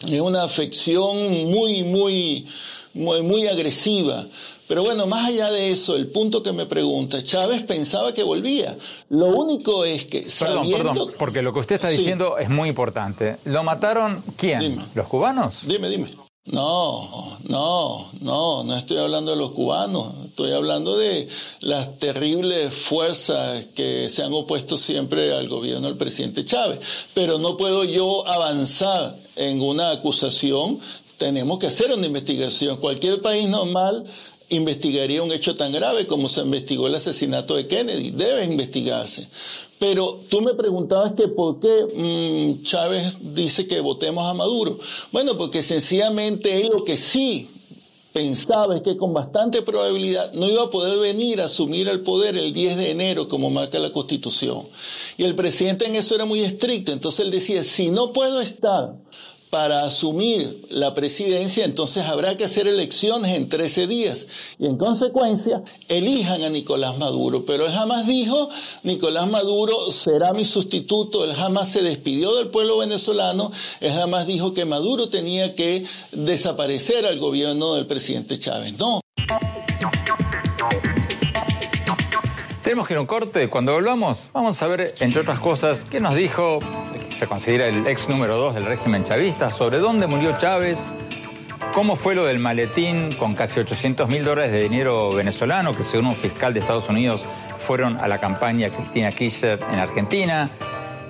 Es 0.00 0.20
una 0.20 0.44
afección 0.44 1.16
muy, 1.50 1.82
muy, 1.82 2.46
muy, 2.94 3.22
muy 3.22 3.46
agresiva. 3.46 4.26
Pero 4.68 4.82
bueno, 4.82 5.06
más 5.06 5.28
allá 5.28 5.50
de 5.50 5.70
eso, 5.70 5.94
el 5.94 6.08
punto 6.08 6.42
que 6.42 6.52
me 6.52 6.66
pregunta, 6.66 7.22
Chávez 7.22 7.62
pensaba 7.62 8.12
que 8.12 8.22
volvía. 8.22 8.76
Lo 9.10 9.26
único 9.26 9.84
es 9.84 10.06
que 10.06 10.28
sabiendo... 10.28 10.76
Perdón, 10.76 11.12
porque 11.18 11.42
lo 11.42 11.52
que 11.52 11.60
usted 11.60 11.76
está 11.76 11.88
diciendo 11.88 12.38
es 12.38 12.48
muy 12.48 12.68
importante. 12.68 13.36
¿Lo 13.44 13.62
mataron 13.62 14.24
quién? 14.36 14.78
¿Los 14.94 15.06
cubanos? 15.06 15.58
Dime, 15.66 15.88
dime. 15.88 16.08
No, 16.46 17.38
no, 17.48 18.08
no, 18.20 18.62
no 18.62 18.76
estoy 18.76 18.98
hablando 18.98 19.32
de 19.32 19.36
los 19.36 19.50
cubanos, 19.50 20.14
estoy 20.26 20.52
hablando 20.52 20.96
de 20.96 21.26
las 21.58 21.98
terribles 21.98 22.72
fuerzas 22.72 23.64
que 23.74 24.08
se 24.10 24.22
han 24.22 24.32
opuesto 24.32 24.78
siempre 24.78 25.32
al 25.32 25.48
gobierno 25.48 25.88
del 25.88 25.96
presidente 25.96 26.44
Chávez. 26.44 26.78
Pero 27.14 27.38
no 27.38 27.56
puedo 27.56 27.82
yo 27.82 28.24
avanzar 28.28 29.18
en 29.34 29.60
una 29.60 29.90
acusación, 29.90 30.78
tenemos 31.18 31.58
que 31.58 31.66
hacer 31.66 31.92
una 31.92 32.06
investigación. 32.06 32.76
Cualquier 32.76 33.20
país 33.20 33.48
normal 33.48 34.04
investigaría 34.48 35.24
un 35.24 35.32
hecho 35.32 35.56
tan 35.56 35.72
grave 35.72 36.06
como 36.06 36.28
se 36.28 36.42
investigó 36.42 36.86
el 36.86 36.94
asesinato 36.94 37.56
de 37.56 37.66
Kennedy. 37.66 38.10
Debe 38.12 38.44
investigarse. 38.44 39.28
Pero 39.78 40.20
tú 40.30 40.40
me 40.40 40.54
preguntabas 40.54 41.12
que 41.12 41.28
por 41.28 41.60
qué 41.60 41.84
mm, 41.94 42.62
Chávez 42.62 43.18
dice 43.20 43.66
que 43.66 43.80
votemos 43.80 44.24
a 44.24 44.34
Maduro. 44.34 44.78
Bueno, 45.12 45.36
porque 45.36 45.62
sencillamente 45.62 46.60
él 46.60 46.70
lo 46.72 46.82
que 46.82 46.96
sí 46.96 47.50
pensaba 48.16 48.76
es 48.76 48.82
que 48.82 48.96
con 48.96 49.12
bastante 49.12 49.60
probabilidad 49.60 50.32
no 50.32 50.48
iba 50.48 50.62
a 50.62 50.70
poder 50.70 50.98
venir 50.98 51.42
a 51.42 51.46
asumir 51.46 51.86
el 51.88 52.00
poder 52.00 52.38
el 52.38 52.54
10 52.54 52.78
de 52.78 52.90
enero 52.90 53.28
como 53.28 53.50
marca 53.50 53.78
la 53.78 53.92
Constitución. 53.92 54.62
Y 55.18 55.24
el 55.24 55.34
presidente 55.34 55.86
en 55.86 55.96
eso 55.96 56.14
era 56.14 56.24
muy 56.24 56.40
estricto. 56.40 56.92
Entonces 56.92 57.26
él 57.26 57.30
decía, 57.30 57.62
si 57.62 57.90
no 57.90 58.14
puedo 58.14 58.40
estar 58.40 58.94
para 59.50 59.82
asumir 59.82 60.66
la 60.70 60.94
presidencia, 60.94 61.64
entonces 61.64 62.04
habrá 62.04 62.36
que 62.36 62.44
hacer 62.44 62.66
elecciones 62.66 63.32
en 63.32 63.48
13 63.48 63.86
días. 63.86 64.26
Y 64.58 64.66
en 64.66 64.76
consecuencia, 64.76 65.62
elijan 65.88 66.42
a 66.42 66.50
Nicolás 66.50 66.98
Maduro. 66.98 67.44
Pero 67.44 67.66
él 67.66 67.72
jamás 67.72 68.06
dijo, 68.06 68.48
Nicolás 68.82 69.28
Maduro 69.28 69.90
será 69.90 70.32
mi 70.32 70.44
sustituto, 70.44 71.24
él 71.24 71.34
jamás 71.34 71.70
se 71.70 71.82
despidió 71.82 72.34
del 72.36 72.48
pueblo 72.48 72.78
venezolano, 72.78 73.52
él 73.80 73.92
jamás 73.92 74.26
dijo 74.26 74.52
que 74.52 74.64
Maduro 74.64 75.08
tenía 75.08 75.54
que 75.54 75.86
desaparecer 76.12 77.06
al 77.06 77.18
gobierno 77.18 77.74
del 77.74 77.86
presidente 77.86 78.38
Chávez. 78.38 78.76
No. 78.78 79.00
Tenemos 82.62 82.88
que 82.88 82.94
ir 82.94 82.98
a 82.98 83.00
un 83.00 83.06
corte. 83.06 83.48
Cuando 83.48 83.72
volvamos, 83.72 84.28
vamos 84.32 84.60
a 84.60 84.66
ver, 84.66 84.96
entre 84.98 85.20
otras 85.20 85.38
cosas, 85.38 85.84
qué 85.84 86.00
nos 86.00 86.16
dijo 86.16 86.58
se 87.16 87.26
considera 87.26 87.66
el 87.66 87.86
ex 87.86 88.10
número 88.10 88.36
dos 88.36 88.54
del 88.54 88.66
régimen 88.66 89.02
chavista, 89.02 89.48
sobre 89.48 89.78
dónde 89.78 90.06
murió 90.06 90.36
Chávez, 90.36 90.92
cómo 91.72 91.96
fue 91.96 92.14
lo 92.14 92.26
del 92.26 92.38
maletín 92.38 93.10
con 93.12 93.34
casi 93.34 93.58
800 93.58 94.08
mil 94.08 94.22
dólares 94.22 94.52
de 94.52 94.62
dinero 94.62 95.10
venezolano 95.10 95.74
que 95.74 95.82
según 95.82 96.08
un 96.08 96.14
fiscal 96.14 96.52
de 96.52 96.60
Estados 96.60 96.90
Unidos 96.90 97.24
fueron 97.56 97.96
a 97.96 98.06
la 98.06 98.18
campaña 98.18 98.68
Cristina 98.68 99.10
Kirchner 99.10 99.58
en 99.72 99.78
Argentina, 99.78 100.50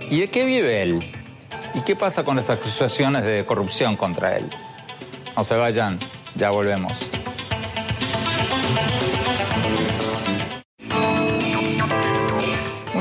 y 0.08 0.20
de 0.20 0.28
qué 0.28 0.44
vive 0.44 0.80
él, 0.80 1.00
y 1.74 1.80
qué 1.80 1.96
pasa 1.96 2.22
con 2.22 2.36
las 2.36 2.50
acusaciones 2.50 3.24
de 3.24 3.44
corrupción 3.44 3.96
contra 3.96 4.36
él. 4.36 4.48
No 5.36 5.42
se 5.42 5.56
vayan, 5.56 5.98
ya 6.36 6.50
volvemos. 6.50 6.92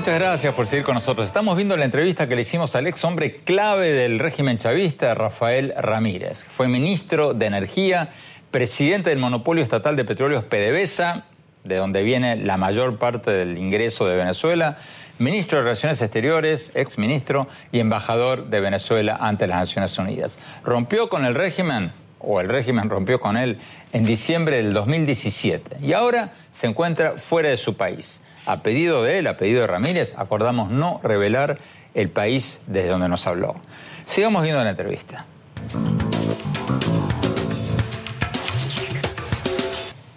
Muchas 0.05 0.21
gracias 0.21 0.53
por 0.53 0.67
seguir 0.67 0.85
con 0.85 0.93
nosotros. 0.93 1.25
Estamos 1.25 1.55
viendo 1.55 1.75
la 1.75 1.83
entrevista 1.83 2.27
que 2.27 2.35
le 2.35 2.43
hicimos 2.43 2.75
al 2.75 2.85
ex 2.85 3.03
hombre 3.03 3.37
clave 3.37 3.91
del 3.91 4.19
régimen 4.19 4.59
chavista, 4.59 5.15
Rafael 5.15 5.73
Ramírez. 5.75 6.45
Fue 6.45 6.67
ministro 6.67 7.33
de 7.33 7.47
Energía, 7.47 8.09
presidente 8.51 9.09
del 9.09 9.17
monopolio 9.17 9.63
estatal 9.63 9.95
de 9.95 10.05
petróleos 10.05 10.43
PDVSA, 10.43 11.25
de 11.63 11.77
donde 11.77 12.03
viene 12.03 12.35
la 12.35 12.55
mayor 12.55 12.99
parte 12.99 13.31
del 13.31 13.57
ingreso 13.57 14.05
de 14.05 14.15
Venezuela, 14.15 14.77
ministro 15.17 15.57
de 15.57 15.63
Relaciones 15.63 15.99
Exteriores, 16.03 16.71
ex 16.75 16.99
ministro 16.99 17.47
y 17.71 17.79
embajador 17.79 18.45
de 18.45 18.59
Venezuela 18.59 19.17
ante 19.19 19.47
las 19.47 19.57
Naciones 19.57 19.97
Unidas. 19.97 20.37
Rompió 20.63 21.09
con 21.09 21.25
el 21.25 21.33
régimen, 21.33 21.91
o 22.19 22.39
el 22.41 22.49
régimen 22.49 22.91
rompió 22.91 23.19
con 23.19 23.37
él, 23.37 23.57
en 23.91 24.05
diciembre 24.05 24.57
del 24.57 24.71
2017 24.71 25.77
y 25.81 25.93
ahora 25.93 26.33
se 26.53 26.67
encuentra 26.67 27.13
fuera 27.17 27.49
de 27.49 27.57
su 27.57 27.75
país 27.75 28.21
a 28.45 28.61
pedido 28.61 29.03
de 29.03 29.19
él, 29.19 29.27
a 29.27 29.37
pedido 29.37 29.61
de 29.61 29.67
Ramírez, 29.67 30.15
acordamos 30.17 30.71
no 30.71 30.99
revelar 31.03 31.57
el 31.93 32.09
país 32.09 32.61
desde 32.67 32.89
donde 32.89 33.09
nos 33.09 33.25
habló. 33.27 33.55
Sigamos 34.05 34.43
viendo 34.43 34.63
la 34.63 34.69
entrevista. 34.69 35.25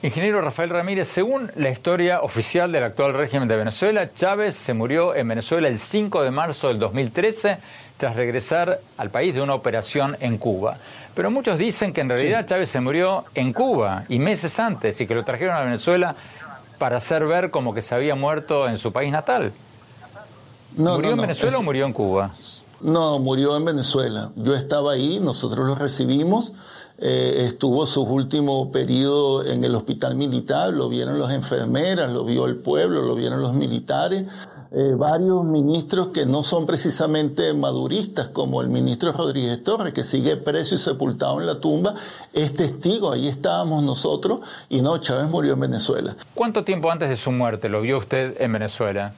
Ingeniero 0.00 0.40
Rafael 0.40 0.70
Ramírez, 0.70 1.08
según 1.08 1.50
la 1.56 1.70
historia 1.70 2.22
oficial 2.22 2.70
del 2.70 2.84
actual 2.84 3.14
régimen 3.14 3.48
de 3.48 3.56
Venezuela, 3.56 4.10
Chávez 4.14 4.54
se 4.54 4.72
murió 4.72 5.14
en 5.14 5.26
Venezuela 5.26 5.66
el 5.68 5.80
5 5.80 6.22
de 6.22 6.30
marzo 6.30 6.68
del 6.68 6.78
2013 6.78 7.58
tras 7.96 8.14
regresar 8.14 8.78
al 8.96 9.10
país 9.10 9.34
de 9.34 9.42
una 9.42 9.54
operación 9.54 10.16
en 10.20 10.38
Cuba. 10.38 10.78
Pero 11.14 11.32
muchos 11.32 11.58
dicen 11.58 11.92
que 11.92 12.00
en 12.00 12.08
realidad 12.08 12.46
Chávez 12.46 12.70
se 12.70 12.80
murió 12.80 13.24
en 13.34 13.52
Cuba 13.52 14.04
y 14.08 14.20
meses 14.20 14.60
antes 14.60 15.00
y 15.00 15.06
que 15.06 15.16
lo 15.16 15.24
trajeron 15.24 15.56
a 15.56 15.62
Venezuela 15.62 16.14
para 16.78 16.98
hacer 16.98 17.26
ver 17.26 17.50
como 17.50 17.74
que 17.74 17.82
se 17.82 17.94
había 17.94 18.14
muerto 18.14 18.68
en 18.68 18.78
su 18.78 18.92
país 18.92 19.12
natal. 19.12 19.52
¿Murió 20.76 21.12
en 21.12 21.20
Venezuela 21.20 21.58
o 21.58 21.62
murió 21.62 21.86
en 21.86 21.92
Cuba? 21.92 22.34
No, 22.80 23.18
murió 23.18 23.56
en 23.56 23.64
Venezuela. 23.64 24.30
Yo 24.36 24.54
estaba 24.54 24.92
ahí, 24.92 25.18
nosotros 25.18 25.66
lo 25.66 25.74
recibimos. 25.74 26.52
Eh, 27.00 27.46
estuvo 27.46 27.86
su 27.86 28.02
último 28.02 28.72
periodo 28.72 29.44
en 29.44 29.62
el 29.62 29.74
hospital 29.74 30.16
militar, 30.16 30.72
lo 30.72 30.88
vieron 30.88 31.18
las 31.20 31.32
enfermeras, 31.32 32.10
lo 32.10 32.24
vio 32.24 32.46
el 32.46 32.56
pueblo, 32.56 33.02
lo 33.02 33.14
vieron 33.14 33.40
los 33.40 33.54
militares. 33.54 34.26
Eh, 34.70 34.94
varios 34.96 35.44
ministros 35.44 36.08
que 36.08 36.26
no 36.26 36.42
son 36.42 36.66
precisamente 36.66 37.54
maduristas, 37.54 38.28
como 38.28 38.60
el 38.60 38.68
ministro 38.68 39.12
Rodríguez 39.12 39.64
Torres, 39.64 39.94
que 39.94 40.04
sigue 40.04 40.36
preso 40.36 40.74
y 40.74 40.78
sepultado 40.78 41.40
en 41.40 41.46
la 41.46 41.58
tumba, 41.58 41.94
es 42.34 42.54
testigo, 42.54 43.12
ahí 43.12 43.28
estábamos 43.28 43.82
nosotros, 43.82 44.40
y 44.68 44.82
no, 44.82 44.98
Chávez 44.98 45.28
murió 45.30 45.54
en 45.54 45.60
Venezuela. 45.60 46.16
¿Cuánto 46.34 46.64
tiempo 46.64 46.90
antes 46.90 47.08
de 47.08 47.16
su 47.16 47.32
muerte 47.32 47.70
lo 47.70 47.80
vio 47.80 47.96
usted 47.96 48.38
en 48.40 48.52
Venezuela? 48.52 49.14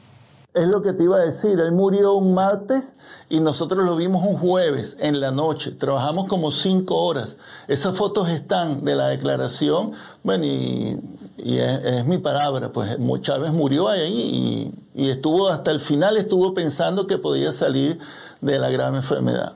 Es 0.54 0.69
lo 0.69 0.83
que 0.83 0.92
te 0.92 1.02
iba 1.02 1.16
a 1.16 1.21
decir, 1.21 1.59
él 1.59 1.73
murió 1.73 2.14
un 2.14 2.35
martes 2.35 2.85
y 3.28 3.38
nosotros 3.38 3.85
lo 3.85 3.95
vimos 3.97 4.25
un 4.25 4.37
jueves 4.37 4.97
en 4.99 5.21
la 5.21 5.30
noche, 5.30 5.73
trabajamos 5.73 6.26
como 6.26 6.50
cinco 6.50 6.97
horas. 6.97 7.37
Esas 7.69 7.97
fotos 7.97 8.28
están 8.28 8.85
de 8.85 8.97
la 8.97 9.09
declaración, 9.09 9.92
bueno, 10.25 10.45
y 10.45 10.99
y 11.42 11.59
es, 11.59 12.04
mi 12.04 12.18
palabra, 12.18 12.70
pues 12.70 12.97
Chávez 13.23 13.52
murió 13.52 13.88
ahí 13.88 14.73
y, 14.94 15.02
y, 15.02 15.11
estuvo 15.11 15.49
hasta 15.49 15.70
el 15.70 15.80
final, 15.80 16.16
estuvo 16.16 16.54
pensando 16.54 17.06
que 17.06 17.18
podía 17.18 17.52
salir 17.52 17.99
de 18.40 18.59
la 18.59 18.70
grave 18.70 18.99
enfermedad. 18.99 19.54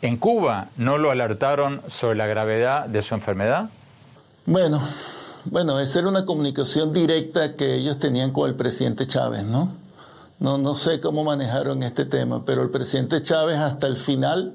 ¿En 0.00 0.16
Cuba 0.16 0.68
no 0.76 0.98
lo 0.98 1.10
alertaron 1.10 1.80
sobre 1.88 2.16
la 2.16 2.26
gravedad 2.26 2.86
de 2.86 3.02
su 3.02 3.14
enfermedad? 3.14 3.70
Bueno, 4.46 4.80
bueno, 5.44 5.78
esa 5.80 6.00
era 6.00 6.08
una 6.08 6.24
comunicación 6.24 6.92
directa 6.92 7.54
que 7.54 7.76
ellos 7.76 7.98
tenían 7.98 8.32
con 8.32 8.48
el 8.48 8.56
presidente 8.56 9.06
Chávez, 9.06 9.44
¿no? 9.44 9.72
No, 10.40 10.58
no 10.58 10.74
sé 10.74 11.00
cómo 11.00 11.22
manejaron 11.22 11.84
este 11.84 12.04
tema, 12.04 12.44
pero 12.44 12.62
el 12.62 12.70
presidente 12.70 13.22
Chávez 13.22 13.58
hasta 13.58 13.86
el 13.86 13.96
final 13.96 14.54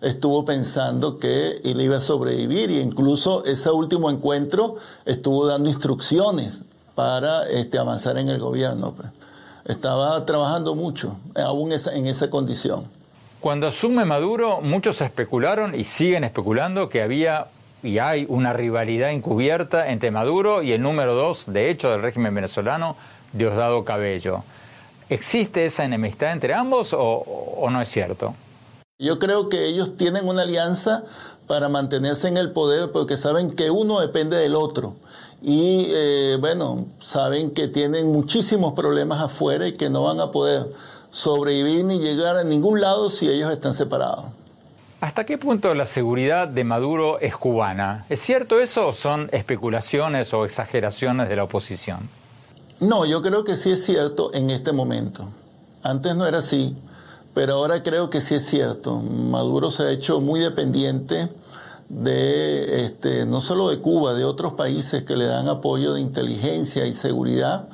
estuvo 0.00 0.44
pensando 0.44 1.18
que 1.18 1.60
él 1.64 1.80
iba 1.80 1.98
a 1.98 2.00
sobrevivir 2.00 2.70
y 2.70 2.80
incluso 2.80 3.44
ese 3.44 3.70
último 3.70 4.10
encuentro 4.10 4.76
estuvo 5.04 5.46
dando 5.46 5.68
instrucciones 5.68 6.62
para 6.94 7.48
este, 7.48 7.78
avanzar 7.78 8.18
en 8.18 8.28
el 8.28 8.38
gobierno. 8.38 8.92
Pues. 8.92 9.08
Estaba 9.64 10.24
trabajando 10.24 10.74
mucho, 10.74 11.16
aún 11.34 11.72
en 11.72 12.06
esa 12.06 12.30
condición. 12.30 12.86
Cuando 13.40 13.68
asume 13.68 14.04
Maduro, 14.04 14.60
muchos 14.60 15.00
especularon 15.00 15.74
y 15.74 15.84
siguen 15.84 16.24
especulando 16.24 16.88
que 16.88 17.02
había 17.02 17.46
y 17.80 17.98
hay 17.98 18.26
una 18.28 18.52
rivalidad 18.52 19.10
encubierta 19.10 19.90
entre 19.90 20.10
Maduro 20.10 20.62
y 20.64 20.72
el 20.72 20.82
número 20.82 21.14
dos, 21.14 21.46
de 21.46 21.70
hecho, 21.70 21.90
del 21.90 22.02
régimen 22.02 22.34
venezolano, 22.34 22.96
Diosdado 23.32 23.84
Cabello. 23.84 24.42
¿Existe 25.08 25.64
esa 25.66 25.84
enemistad 25.84 26.32
entre 26.32 26.54
ambos 26.54 26.92
o 26.98 27.68
no 27.70 27.80
es 27.80 27.88
cierto? 27.88 28.34
Yo 29.00 29.20
creo 29.20 29.48
que 29.48 29.66
ellos 29.66 29.96
tienen 29.96 30.26
una 30.26 30.42
alianza 30.42 31.04
para 31.46 31.68
mantenerse 31.68 32.26
en 32.26 32.36
el 32.36 32.50
poder 32.50 32.90
porque 32.90 33.16
saben 33.16 33.54
que 33.54 33.70
uno 33.70 34.00
depende 34.00 34.36
del 34.36 34.56
otro. 34.56 34.96
Y 35.40 35.86
eh, 35.90 36.36
bueno, 36.40 36.86
saben 37.00 37.52
que 37.52 37.68
tienen 37.68 38.10
muchísimos 38.10 38.72
problemas 38.72 39.22
afuera 39.22 39.68
y 39.68 39.76
que 39.76 39.88
no 39.88 40.02
van 40.02 40.18
a 40.18 40.32
poder 40.32 40.74
sobrevivir 41.12 41.84
ni 41.84 42.00
llegar 42.00 42.36
a 42.36 42.42
ningún 42.42 42.80
lado 42.80 43.08
si 43.08 43.28
ellos 43.28 43.52
están 43.52 43.72
separados. 43.72 44.24
¿Hasta 45.00 45.24
qué 45.24 45.38
punto 45.38 45.72
la 45.74 45.86
seguridad 45.86 46.48
de 46.48 46.64
Maduro 46.64 47.20
es 47.20 47.36
cubana? 47.36 48.04
¿Es 48.08 48.18
cierto 48.18 48.58
eso 48.58 48.88
o 48.88 48.92
son 48.92 49.28
especulaciones 49.30 50.34
o 50.34 50.44
exageraciones 50.44 51.28
de 51.28 51.36
la 51.36 51.44
oposición? 51.44 52.08
No, 52.80 53.06
yo 53.06 53.22
creo 53.22 53.44
que 53.44 53.58
sí 53.58 53.70
es 53.70 53.84
cierto 53.84 54.34
en 54.34 54.50
este 54.50 54.72
momento. 54.72 55.28
Antes 55.84 56.16
no 56.16 56.26
era 56.26 56.38
así 56.38 56.76
pero 57.38 57.52
ahora 57.52 57.84
creo 57.84 58.10
que 58.10 58.20
sí 58.20 58.34
es 58.34 58.46
cierto. 58.46 58.96
Maduro 58.96 59.70
se 59.70 59.84
ha 59.84 59.92
hecho 59.92 60.20
muy 60.20 60.40
dependiente 60.40 61.28
de 61.88 62.84
este, 62.84 63.26
no 63.26 63.40
solo 63.40 63.68
de 63.68 63.78
Cuba, 63.78 64.14
de 64.14 64.24
otros 64.24 64.54
países 64.54 65.04
que 65.04 65.14
le 65.14 65.26
dan 65.26 65.46
apoyo 65.46 65.94
de 65.94 66.00
inteligencia 66.00 66.84
y 66.86 66.94
seguridad, 66.94 67.68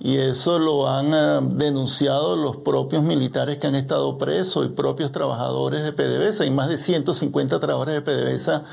y 0.00 0.16
eso 0.16 0.58
lo 0.58 0.88
han 0.88 1.14
eh, 1.14 1.48
denunciado 1.54 2.34
los 2.34 2.56
propios 2.56 3.04
militares 3.04 3.58
que 3.58 3.68
han 3.68 3.76
estado 3.76 4.18
presos 4.18 4.66
y 4.66 4.70
propios 4.70 5.12
trabajadores 5.12 5.84
de 5.84 5.92
PDVSA. 5.92 6.42
Hay 6.42 6.50
más 6.50 6.68
de 6.68 6.78
150 6.78 7.60
trabajadores 7.60 7.94
de 7.94 8.00
PDVSA 8.02 8.64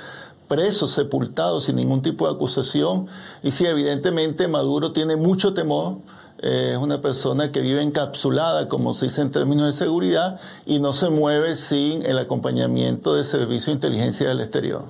presos, 0.48 0.90
sepultados 0.90 1.66
sin 1.66 1.76
ningún 1.76 2.02
tipo 2.02 2.28
de 2.28 2.34
acusación. 2.34 3.06
Y 3.44 3.52
sí, 3.52 3.68
evidentemente 3.68 4.48
Maduro 4.48 4.92
tiene 4.92 5.16
mucho 5.18 5.54
temor. 5.54 5.98
Es 6.42 6.78
una 6.78 7.02
persona 7.02 7.52
que 7.52 7.60
vive 7.60 7.84
encapsulada, 7.84 8.68
como 8.68 8.96
se 8.96 9.06
dice 9.06 9.22
en 9.22 9.32
términos 9.32 9.68
de 9.68 9.74
seguridad, 9.74 10.40
y 10.66 10.80
no 10.80 10.92
se 10.94 11.10
mueve 11.10 11.56
sin 11.56 12.04
el 12.04 12.18
acompañamiento 12.18 13.14
del 13.14 13.26
Servicio 13.26 13.68
de 13.68 13.74
Inteligencia 13.74 14.28
del 14.28 14.42
Exterior. 14.42 14.86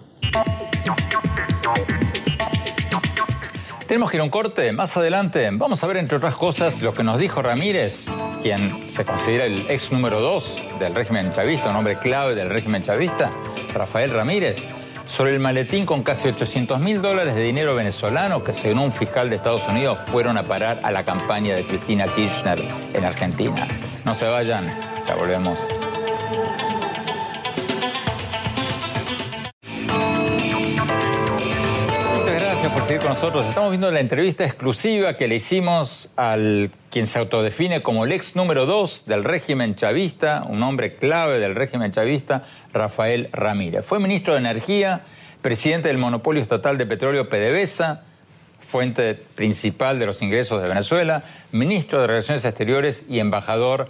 Tenemos 3.85 4.09
que 4.09 4.15
ir 4.15 4.21
a 4.21 4.23
un 4.23 4.29
corte. 4.29 4.71
Más 4.71 4.95
adelante 4.95 5.49
vamos 5.51 5.83
a 5.83 5.87
ver, 5.87 5.97
entre 5.97 6.15
otras 6.15 6.35
cosas, 6.35 6.81
lo 6.81 6.93
que 6.93 7.03
nos 7.03 7.19
dijo 7.19 7.41
Ramírez, 7.41 8.05
quien 8.41 8.89
se 8.89 9.03
considera 9.03 9.43
el 9.43 9.59
ex 9.67 9.91
número 9.91 10.21
dos 10.21 10.55
del 10.79 10.95
régimen 10.95 11.33
chavista, 11.33 11.69
un 11.69 11.75
hombre 11.75 11.97
clave 11.97 12.33
del 12.33 12.49
régimen 12.49 12.81
chavista, 12.83 13.29
Rafael 13.73 14.11
Ramírez, 14.11 14.69
sobre 15.11 15.33
el 15.33 15.39
maletín 15.39 15.85
con 15.85 16.03
casi 16.03 16.29
800 16.29 16.79
mil 16.79 17.01
dólares 17.01 17.35
de 17.35 17.43
dinero 17.43 17.75
venezolano 17.75 18.43
que, 18.43 18.53
según 18.53 18.79
un 18.79 18.93
fiscal 18.93 19.29
de 19.29 19.35
Estados 19.35 19.67
Unidos, 19.67 19.97
fueron 20.07 20.37
a 20.37 20.43
parar 20.43 20.79
a 20.83 20.91
la 20.91 21.03
campaña 21.03 21.53
de 21.53 21.63
Cristina 21.63 22.05
Kirchner 22.15 22.59
en 22.93 23.05
Argentina. 23.05 23.67
No 24.05 24.15
se 24.15 24.25
vayan, 24.25 24.65
ya 25.07 25.15
volvemos. 25.15 25.59
Nosotros. 33.11 33.45
Estamos 33.45 33.71
viendo 33.71 33.91
la 33.91 33.99
entrevista 33.99 34.45
exclusiva 34.45 35.17
que 35.17 35.27
le 35.27 35.35
hicimos 35.35 36.09
al 36.15 36.71
quien 36.89 37.07
se 37.07 37.19
autodefine 37.19 37.83
como 37.83 38.05
el 38.05 38.13
ex 38.13 38.37
número 38.37 38.65
dos 38.65 39.03
del 39.05 39.25
régimen 39.25 39.75
chavista, 39.75 40.45
un 40.47 40.63
hombre 40.63 40.95
clave 40.95 41.41
del 41.41 41.53
régimen 41.53 41.91
chavista, 41.91 42.45
Rafael 42.71 43.27
Ramírez. 43.33 43.85
Fue 43.85 43.99
ministro 43.99 44.31
de 44.33 44.39
Energía, 44.39 45.01
presidente 45.41 45.89
del 45.89 45.97
monopolio 45.97 46.41
estatal 46.41 46.77
de 46.77 46.85
petróleo 46.85 47.27
PDVSA, 47.27 48.03
fuente 48.61 49.15
principal 49.15 49.99
de 49.99 50.05
los 50.05 50.21
ingresos 50.21 50.61
de 50.61 50.69
Venezuela, 50.69 51.23
ministro 51.51 51.99
de 51.99 52.07
Relaciones 52.07 52.45
Exteriores 52.45 53.03
y 53.09 53.19
embajador 53.19 53.89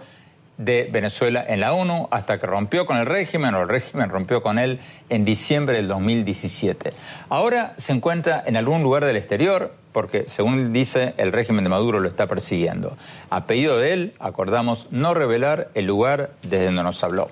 de 0.57 0.89
Venezuela 0.91 1.43
en 1.47 1.59
la 1.59 1.73
ONU 1.73 2.07
hasta 2.11 2.39
que 2.39 2.45
rompió 2.45 2.85
con 2.85 2.97
el 2.97 3.05
régimen 3.05 3.55
o 3.55 3.61
el 3.61 3.69
régimen 3.69 4.09
rompió 4.09 4.43
con 4.43 4.59
él 4.59 4.79
en 5.09 5.25
diciembre 5.25 5.75
del 5.75 5.87
2017. 5.87 6.93
Ahora 7.29 7.73
se 7.77 7.93
encuentra 7.93 8.43
en 8.45 8.57
algún 8.57 8.83
lugar 8.83 9.05
del 9.05 9.17
exterior 9.17 9.73
porque, 9.91 10.25
según 10.27 10.71
dice, 10.71 11.13
el 11.17 11.31
régimen 11.31 11.63
de 11.63 11.69
Maduro 11.69 11.99
lo 11.99 12.07
está 12.07 12.27
persiguiendo. 12.27 12.97
A 13.29 13.45
pedido 13.45 13.77
de 13.77 13.93
él, 13.93 14.13
acordamos 14.19 14.87
no 14.91 15.13
revelar 15.13 15.69
el 15.73 15.85
lugar 15.85 16.31
desde 16.43 16.65
donde 16.65 16.83
nos 16.83 17.03
habló. 17.03 17.29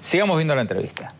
Sigamos 0.00 0.36
viendo 0.36 0.54
la 0.54 0.62
entrevista. 0.62 1.14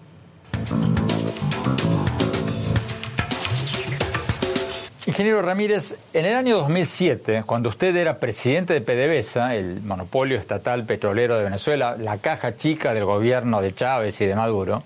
Ingeniero 5.16 5.40
Ramírez, 5.40 5.96
en 6.12 6.26
el 6.26 6.36
año 6.36 6.58
2007, 6.58 7.44
cuando 7.46 7.70
usted 7.70 7.96
era 7.96 8.18
presidente 8.18 8.74
de 8.74 8.82
PDVSA, 8.82 9.54
el 9.54 9.80
monopolio 9.80 10.36
estatal 10.36 10.84
petrolero 10.84 11.38
de 11.38 11.44
Venezuela, 11.44 11.96
la 11.98 12.18
caja 12.18 12.54
chica 12.54 12.92
del 12.92 13.06
gobierno 13.06 13.62
de 13.62 13.74
Chávez 13.74 14.20
y 14.20 14.26
de 14.26 14.34
Maduro, 14.34 14.82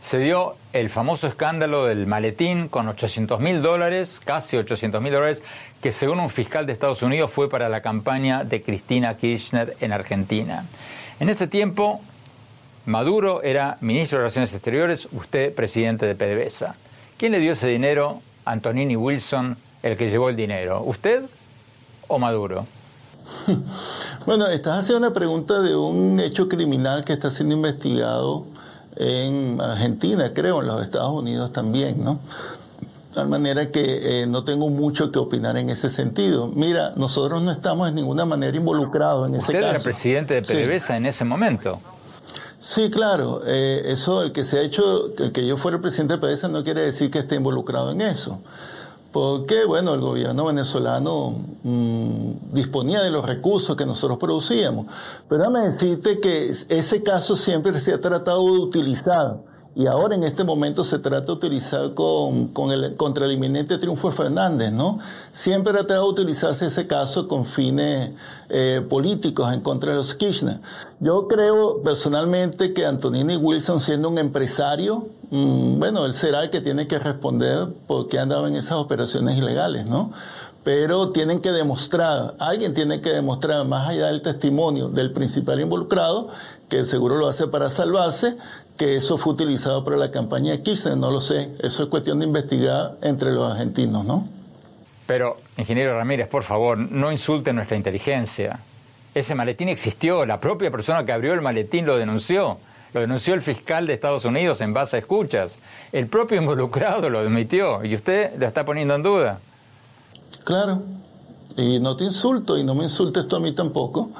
se 0.00 0.16
dio 0.20 0.56
el 0.72 0.88
famoso 0.88 1.26
escándalo 1.26 1.84
del 1.84 2.06
maletín 2.06 2.68
con 2.68 2.88
800 2.88 3.40
mil 3.40 3.60
dólares, 3.60 4.22
casi 4.24 4.56
800 4.56 5.02
mil 5.02 5.12
dólares, 5.12 5.42
que 5.82 5.92
según 5.92 6.18
un 6.20 6.30
fiscal 6.30 6.64
de 6.64 6.72
Estados 6.72 7.02
Unidos 7.02 7.30
fue 7.30 7.50
para 7.50 7.68
la 7.68 7.82
campaña 7.82 8.44
de 8.44 8.62
Cristina 8.62 9.18
Kirchner 9.18 9.76
en 9.82 9.92
Argentina. 9.92 10.64
En 11.20 11.28
ese 11.28 11.46
tiempo, 11.46 12.00
Maduro 12.86 13.42
era 13.42 13.76
ministro 13.82 14.16
de 14.16 14.22
Relaciones 14.22 14.54
Exteriores, 14.54 15.08
usted 15.12 15.54
presidente 15.54 16.06
de 16.06 16.14
PDVSA. 16.14 16.74
¿Quién 17.18 17.32
le 17.32 17.40
dio 17.40 17.52
ese 17.52 17.68
dinero 17.68 18.22
Antonini 18.48 18.96
Wilson 18.96 19.56
el 19.82 19.96
que 19.96 20.10
llevó 20.10 20.28
el 20.28 20.36
dinero? 20.36 20.82
¿Usted 20.84 21.24
o 22.08 22.18
Maduro? 22.18 22.66
Bueno, 24.26 24.46
estás 24.46 24.80
haciendo 24.80 25.06
una 25.06 25.14
pregunta 25.14 25.60
de 25.62 25.74
un 25.74 26.20
hecho 26.20 26.50
criminal 26.50 27.02
que 27.02 27.14
está 27.14 27.30
siendo 27.30 27.54
investigado 27.54 28.44
en 28.96 29.58
Argentina, 29.58 30.32
creo, 30.34 30.60
en 30.60 30.66
los 30.66 30.82
Estados 30.82 31.12
Unidos 31.12 31.50
también, 31.50 32.04
¿no? 32.04 32.18
De 32.18 33.14
tal 33.14 33.28
manera 33.28 33.70
que 33.70 34.22
eh, 34.22 34.26
no 34.26 34.44
tengo 34.44 34.68
mucho 34.68 35.10
que 35.12 35.18
opinar 35.18 35.56
en 35.56 35.70
ese 35.70 35.88
sentido. 35.88 36.48
Mira, 36.48 36.92
nosotros 36.96 37.40
no 37.40 37.50
estamos 37.50 37.88
en 37.88 37.94
ninguna 37.94 38.26
manera 38.26 38.54
involucrados 38.54 39.30
en 39.30 39.36
ese 39.36 39.46
caso. 39.46 39.58
¿Usted 39.58 39.70
era 39.70 39.82
presidente 39.82 40.34
de 40.34 40.42
PDVSA 40.42 40.98
en 40.98 41.06
ese 41.06 41.24
momento? 41.24 41.80
Sí, 42.60 42.90
claro. 42.90 43.42
Eh, 43.46 43.82
eso, 43.86 44.22
el 44.22 44.32
que 44.32 44.44
se 44.44 44.58
ha 44.58 44.62
hecho, 44.62 45.14
el 45.16 45.32
que 45.32 45.46
yo 45.46 45.56
fuera 45.56 45.76
el 45.76 45.82
presidente 45.82 46.14
de 46.14 46.20
PDVSA 46.20 46.48
no 46.48 46.64
quiere 46.64 46.82
decir 46.82 47.10
que 47.10 47.20
esté 47.20 47.36
involucrado 47.36 47.92
en 47.92 48.00
eso. 48.00 48.40
Porque, 49.12 49.64
bueno, 49.64 49.94
el 49.94 50.00
gobierno 50.00 50.46
venezolano 50.46 51.34
mm, 51.62 52.52
disponía 52.52 53.00
de 53.02 53.10
los 53.10 53.24
recursos 53.24 53.76
que 53.76 53.86
nosotros 53.86 54.18
producíamos. 54.18 54.86
Pero 55.28 55.40
déjame 55.40 55.70
decirte 55.70 56.20
que 56.20 56.52
ese 56.68 57.02
caso 57.02 57.36
siempre 57.36 57.78
se 57.80 57.94
ha 57.94 58.00
tratado 58.00 58.44
de 58.44 58.58
utilizar 58.58 59.38
y 59.78 59.86
ahora 59.86 60.16
en 60.16 60.24
este 60.24 60.42
momento 60.42 60.84
se 60.84 60.98
trata 60.98 61.26
de 61.26 61.32
utilizar 61.34 61.94
con, 61.94 62.48
contra 62.48 63.26
el 63.26 63.32
inminente 63.32 63.78
triunfo 63.78 64.10
de 64.10 64.16
Fernández, 64.16 64.72
¿no? 64.72 64.98
Siempre 65.32 65.70
ha 65.70 65.76
tratado 65.76 66.02
de 66.02 66.20
utilizarse 66.20 66.66
ese 66.66 66.88
caso 66.88 67.28
con 67.28 67.46
fines 67.46 68.10
eh, 68.48 68.84
políticos 68.90 69.52
en 69.54 69.60
contra 69.60 69.92
de 69.92 69.98
los 69.98 70.16
Kirchner. 70.16 70.58
Yo 70.98 71.28
creo 71.28 71.80
personalmente 71.84 72.74
que 72.74 72.86
Antonini 72.86 73.36
Wilson, 73.36 73.80
siendo 73.80 74.08
un 74.08 74.18
empresario, 74.18 75.06
mm, 75.30 75.78
bueno, 75.78 76.06
él 76.06 76.14
será 76.14 76.42
el 76.42 76.50
que 76.50 76.60
tiene 76.60 76.88
que 76.88 76.98
responder 76.98 77.68
porque 77.86 78.18
andaba 78.18 78.48
en 78.48 78.56
esas 78.56 78.78
operaciones 78.78 79.38
ilegales, 79.38 79.86
¿no? 79.86 80.10
pero 80.64 81.12
tienen 81.12 81.40
que 81.40 81.50
demostrar, 81.50 82.34
alguien 82.38 82.74
tiene 82.74 83.00
que 83.00 83.08
demostrar, 83.08 83.64
más 83.64 83.88
allá 83.88 84.08
del 84.08 84.20
testimonio 84.20 84.90
del 84.90 85.12
principal 85.12 85.60
involucrado, 85.60 86.28
que 86.68 86.84
seguro 86.84 87.16
lo 87.16 87.26
hace 87.26 87.46
para 87.46 87.70
salvarse, 87.70 88.36
que 88.78 88.96
eso 88.96 89.18
fue 89.18 89.34
utilizado 89.34 89.84
para 89.84 89.96
la 89.96 90.10
campaña 90.10 90.52
de 90.52 90.62
Kirchner, 90.62 90.96
no 90.96 91.10
lo 91.10 91.20
sé. 91.20 91.50
Eso 91.58 91.82
es 91.82 91.88
cuestión 91.88 92.20
de 92.20 92.26
investigar 92.26 92.96
entre 93.02 93.32
los 93.32 93.50
argentinos, 93.52 94.04
¿no? 94.04 94.26
Pero, 95.06 95.36
ingeniero 95.56 95.96
Ramírez, 95.96 96.28
por 96.28 96.44
favor, 96.44 96.78
no 96.78 97.10
insulte 97.10 97.52
nuestra 97.52 97.76
inteligencia. 97.76 98.60
Ese 99.14 99.34
maletín 99.34 99.68
existió, 99.68 100.24
la 100.24 100.38
propia 100.38 100.70
persona 100.70 101.04
que 101.04 101.12
abrió 101.12 101.34
el 101.34 101.40
maletín 101.40 101.86
lo 101.86 101.96
denunció. 101.96 102.58
Lo 102.94 103.00
denunció 103.00 103.34
el 103.34 103.42
fiscal 103.42 103.86
de 103.86 103.94
Estados 103.94 104.24
Unidos 104.24 104.60
en 104.60 104.72
base 104.72 104.96
a 104.96 105.00
escuchas. 105.00 105.58
El 105.92 106.06
propio 106.06 106.40
involucrado 106.40 107.10
lo 107.10 107.18
admitió 107.18 107.84
y 107.84 107.94
usted 107.94 108.38
lo 108.38 108.46
está 108.46 108.64
poniendo 108.64 108.94
en 108.94 109.02
duda. 109.02 109.40
Claro, 110.44 110.82
y 111.56 111.80
no 111.80 111.96
te 111.96 112.04
insulto 112.04 112.56
y 112.56 112.64
no 112.64 112.74
me 112.74 112.84
insultes 112.84 113.26
tú 113.28 113.36
a 113.36 113.40
mí 113.40 113.52
tampoco, 113.52 114.10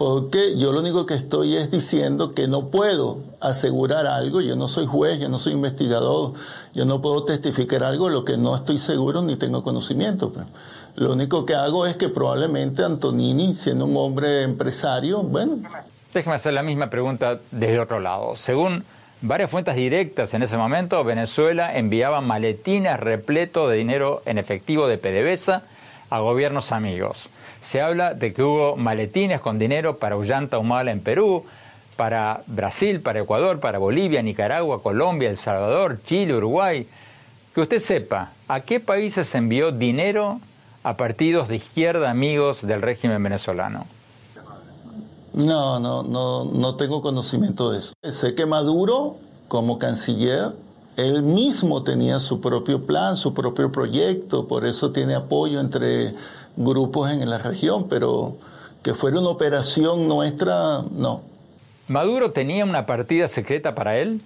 porque 0.00 0.56
yo 0.56 0.72
lo 0.72 0.80
único 0.80 1.04
que 1.04 1.12
estoy 1.12 1.58
es 1.58 1.70
diciendo 1.70 2.32
que 2.34 2.48
no 2.48 2.68
puedo 2.68 3.18
asegurar 3.38 4.06
algo, 4.06 4.40
yo 4.40 4.56
no 4.56 4.66
soy 4.66 4.86
juez, 4.86 5.20
yo 5.20 5.28
no 5.28 5.38
soy 5.38 5.52
investigador, 5.52 6.32
yo 6.72 6.86
no 6.86 7.02
puedo 7.02 7.26
testificar 7.26 7.84
algo 7.84 8.06
de 8.06 8.14
lo 8.14 8.24
que 8.24 8.38
no 8.38 8.56
estoy 8.56 8.78
seguro 8.78 9.20
ni 9.20 9.36
tengo 9.36 9.62
conocimiento. 9.62 10.32
Pues. 10.32 10.46
Lo 10.94 11.12
único 11.12 11.44
que 11.44 11.54
hago 11.54 11.84
es 11.84 11.96
que 11.96 12.08
probablemente 12.08 12.82
Antonini, 12.82 13.52
siendo 13.56 13.84
un 13.84 13.94
hombre 13.98 14.42
empresario, 14.42 15.22
bueno... 15.22 15.58
Déjeme 16.14 16.36
hacer 16.36 16.54
la 16.54 16.62
misma 16.62 16.88
pregunta 16.88 17.38
desde 17.50 17.78
otro 17.78 18.00
lado. 18.00 18.36
Según 18.36 18.84
varias 19.20 19.50
fuentes 19.50 19.76
directas 19.76 20.32
en 20.32 20.42
ese 20.42 20.56
momento, 20.56 21.04
Venezuela 21.04 21.76
enviaba 21.76 22.22
maletines 22.22 22.98
repletos 22.98 23.68
de 23.68 23.76
dinero 23.76 24.22
en 24.24 24.38
efectivo 24.38 24.88
de 24.88 24.96
PDVSA 24.96 25.62
a 26.08 26.20
gobiernos 26.20 26.72
amigos. 26.72 27.28
Se 27.62 27.80
habla 27.80 28.14
de 28.14 28.32
que 28.32 28.42
hubo 28.42 28.76
maletines 28.76 29.40
con 29.40 29.58
dinero 29.58 29.98
para 29.98 30.16
Ullanta 30.16 30.58
Humala 30.58 30.90
en 30.90 31.00
Perú, 31.00 31.44
para 31.96 32.42
Brasil, 32.46 33.00
para 33.00 33.20
Ecuador, 33.20 33.60
para 33.60 33.78
Bolivia, 33.78 34.22
Nicaragua, 34.22 34.82
Colombia, 34.82 35.28
El 35.28 35.36
Salvador, 35.36 35.98
Chile, 36.04 36.34
Uruguay. 36.34 36.86
Que 37.54 37.60
usted 37.60 37.78
sepa, 37.78 38.32
¿a 38.48 38.60
qué 38.60 38.80
países 38.80 39.28
se 39.28 39.38
envió 39.38 39.72
dinero 39.72 40.40
a 40.82 40.96
partidos 40.96 41.48
de 41.48 41.56
izquierda 41.56 42.10
amigos 42.10 42.66
del 42.66 42.80
régimen 42.80 43.22
venezolano? 43.22 43.86
No, 45.32 45.78
no, 45.78 46.02
no, 46.02 46.44
no 46.44 46.76
tengo 46.76 47.02
conocimiento 47.02 47.70
de 47.70 47.80
eso. 47.80 47.92
Sé 48.10 48.34
que 48.34 48.46
Maduro, 48.46 49.16
como 49.48 49.78
canciller, 49.78 50.52
él 50.96 51.22
mismo 51.22 51.82
tenía 51.82 52.18
su 52.18 52.40
propio 52.40 52.84
plan, 52.84 53.16
su 53.16 53.32
propio 53.32 53.70
proyecto, 53.70 54.48
por 54.48 54.64
eso 54.64 54.90
tiene 54.92 55.14
apoyo 55.14 55.60
entre 55.60 56.14
grupos 56.56 57.10
en 57.10 57.28
la 57.28 57.38
región, 57.38 57.86
pero 57.88 58.36
que 58.82 58.94
fuera 58.94 59.20
una 59.20 59.30
operación 59.30 60.08
nuestra, 60.08 60.82
no. 60.90 61.22
¿Maduro 61.88 62.32
tenía 62.32 62.64
una 62.64 62.86
partida 62.86 63.28
secreta 63.28 63.74
para 63.74 63.98
él? 63.98 64.22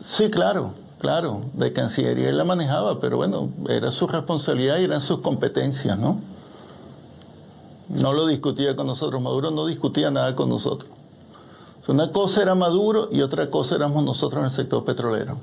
Sí, 0.00 0.30
claro, 0.30 0.74
claro. 0.98 1.42
De 1.54 1.72
Cancillería 1.72 2.28
él 2.28 2.38
la 2.38 2.44
manejaba, 2.44 3.00
pero 3.00 3.16
bueno, 3.16 3.50
era 3.68 3.92
su 3.92 4.06
responsabilidad 4.06 4.78
y 4.78 4.84
eran 4.84 5.00
sus 5.00 5.18
competencias, 5.20 5.98
¿no? 5.98 6.20
No 7.88 8.12
lo 8.12 8.26
discutía 8.26 8.74
con 8.76 8.86
nosotros. 8.86 9.20
Maduro 9.20 9.50
no 9.50 9.66
discutía 9.66 10.10
nada 10.10 10.34
con 10.34 10.48
nosotros. 10.48 10.90
Una 11.88 12.12
cosa 12.12 12.42
era 12.42 12.54
Maduro 12.54 13.08
y 13.10 13.20
otra 13.22 13.50
cosa 13.50 13.74
éramos 13.74 14.04
nosotros 14.04 14.38
en 14.40 14.44
el 14.46 14.52
sector 14.52 14.84
petrolero. 14.84 15.36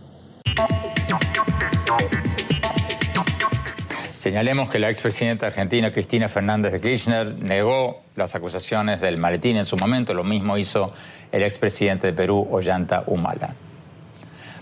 Señalemos 4.19 4.69
que 4.69 4.79
la 4.79 4.89
expresidenta 4.89 5.47
argentina 5.47 5.93
Cristina 5.93 6.27
Fernández 6.27 6.73
de 6.73 6.81
Kirchner 6.81 7.41
negó 7.41 8.01
las 8.17 8.35
acusaciones 8.35 8.99
del 8.99 9.17
maletín 9.17 9.55
en 9.55 9.65
su 9.65 9.77
momento, 9.77 10.13
lo 10.13 10.25
mismo 10.25 10.57
hizo 10.57 10.91
el 11.31 11.41
expresidente 11.41 12.07
de 12.07 12.11
Perú, 12.11 12.45
Ollanta 12.51 13.05
Humala. 13.07 13.55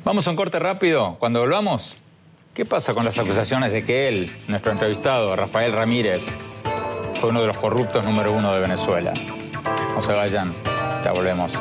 Vamos 0.04 0.28
a 0.28 0.30
un 0.30 0.36
corte 0.36 0.60
rápido. 0.60 1.16
Cuando 1.18 1.40
volvamos, 1.40 1.98
¿qué 2.54 2.66
pasa 2.66 2.94
con 2.94 3.04
las 3.04 3.18
acusaciones 3.18 3.72
de 3.72 3.84
que 3.84 4.08
él, 4.08 4.32
nuestro 4.48 4.72
entrevistado, 4.72 5.36
Rafael 5.36 5.72
Ramírez, 5.72 6.24
fue 7.16 7.32
uno 7.32 7.42
de 7.42 7.48
los 7.48 7.58
corruptos 7.58 8.06
número 8.06 8.34
uno 8.34 8.54
de 8.54 8.60
Venezuela? 8.60 9.12
No 9.96 10.04
se 10.04 10.12
vayan, 10.12 10.54
ya 11.04 11.14
volvemos. 11.14 11.52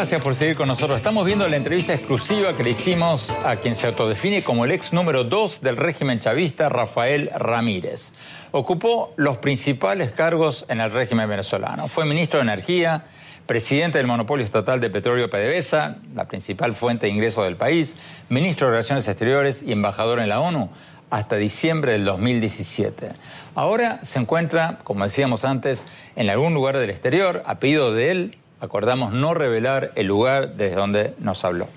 Gracias 0.00 0.22
por 0.22 0.34
seguir 0.34 0.56
con 0.56 0.66
nosotros. 0.66 0.96
Estamos 0.96 1.26
viendo 1.26 1.46
la 1.46 1.58
entrevista 1.58 1.92
exclusiva 1.92 2.56
que 2.56 2.62
le 2.64 2.70
hicimos 2.70 3.28
a 3.44 3.56
quien 3.56 3.74
se 3.74 3.86
autodefine 3.86 4.42
como 4.42 4.64
el 4.64 4.70
ex 4.70 4.94
número 4.94 5.24
dos 5.24 5.60
del 5.60 5.76
régimen 5.76 6.20
chavista, 6.20 6.70
Rafael 6.70 7.30
Ramírez. 7.36 8.12
Ocupó 8.50 9.12
los 9.16 9.36
principales 9.36 10.12
cargos 10.12 10.64
en 10.68 10.80
el 10.80 10.90
régimen 10.90 11.28
venezolano. 11.28 11.86
Fue 11.86 12.06
ministro 12.06 12.38
de 12.38 12.44
Energía, 12.44 13.04
presidente 13.44 13.98
del 13.98 14.06
monopolio 14.06 14.42
estatal 14.42 14.80
de 14.80 14.88
petróleo 14.88 15.28
PDVSA, 15.28 15.98
la 16.14 16.24
principal 16.26 16.74
fuente 16.74 17.04
de 17.04 17.12
ingresos 17.12 17.44
del 17.44 17.56
país, 17.56 17.94
ministro 18.30 18.68
de 18.68 18.70
Relaciones 18.70 19.06
Exteriores 19.06 19.62
y 19.62 19.70
embajador 19.70 20.18
en 20.20 20.30
la 20.30 20.40
ONU 20.40 20.70
hasta 21.10 21.36
diciembre 21.36 21.92
del 21.92 22.06
2017. 22.06 23.10
Ahora 23.54 24.00
se 24.02 24.18
encuentra, 24.18 24.78
como 24.82 25.04
decíamos 25.04 25.44
antes, 25.44 25.84
en 26.16 26.30
algún 26.30 26.54
lugar 26.54 26.78
del 26.78 26.88
exterior, 26.88 27.42
a 27.44 27.58
pedido 27.58 27.92
de 27.92 28.10
él 28.10 28.38
acordamos 28.60 29.12
no 29.12 29.34
revelar 29.34 29.92
el 29.94 30.06
lugar 30.06 30.54
desde 30.54 30.76
donde 30.76 31.14
nos 31.18 31.44
habló. 31.44 31.68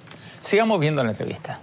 Sigamos 0.43 0.79
viendo 0.79 1.03
la 1.03 1.11
entrevista. 1.11 1.59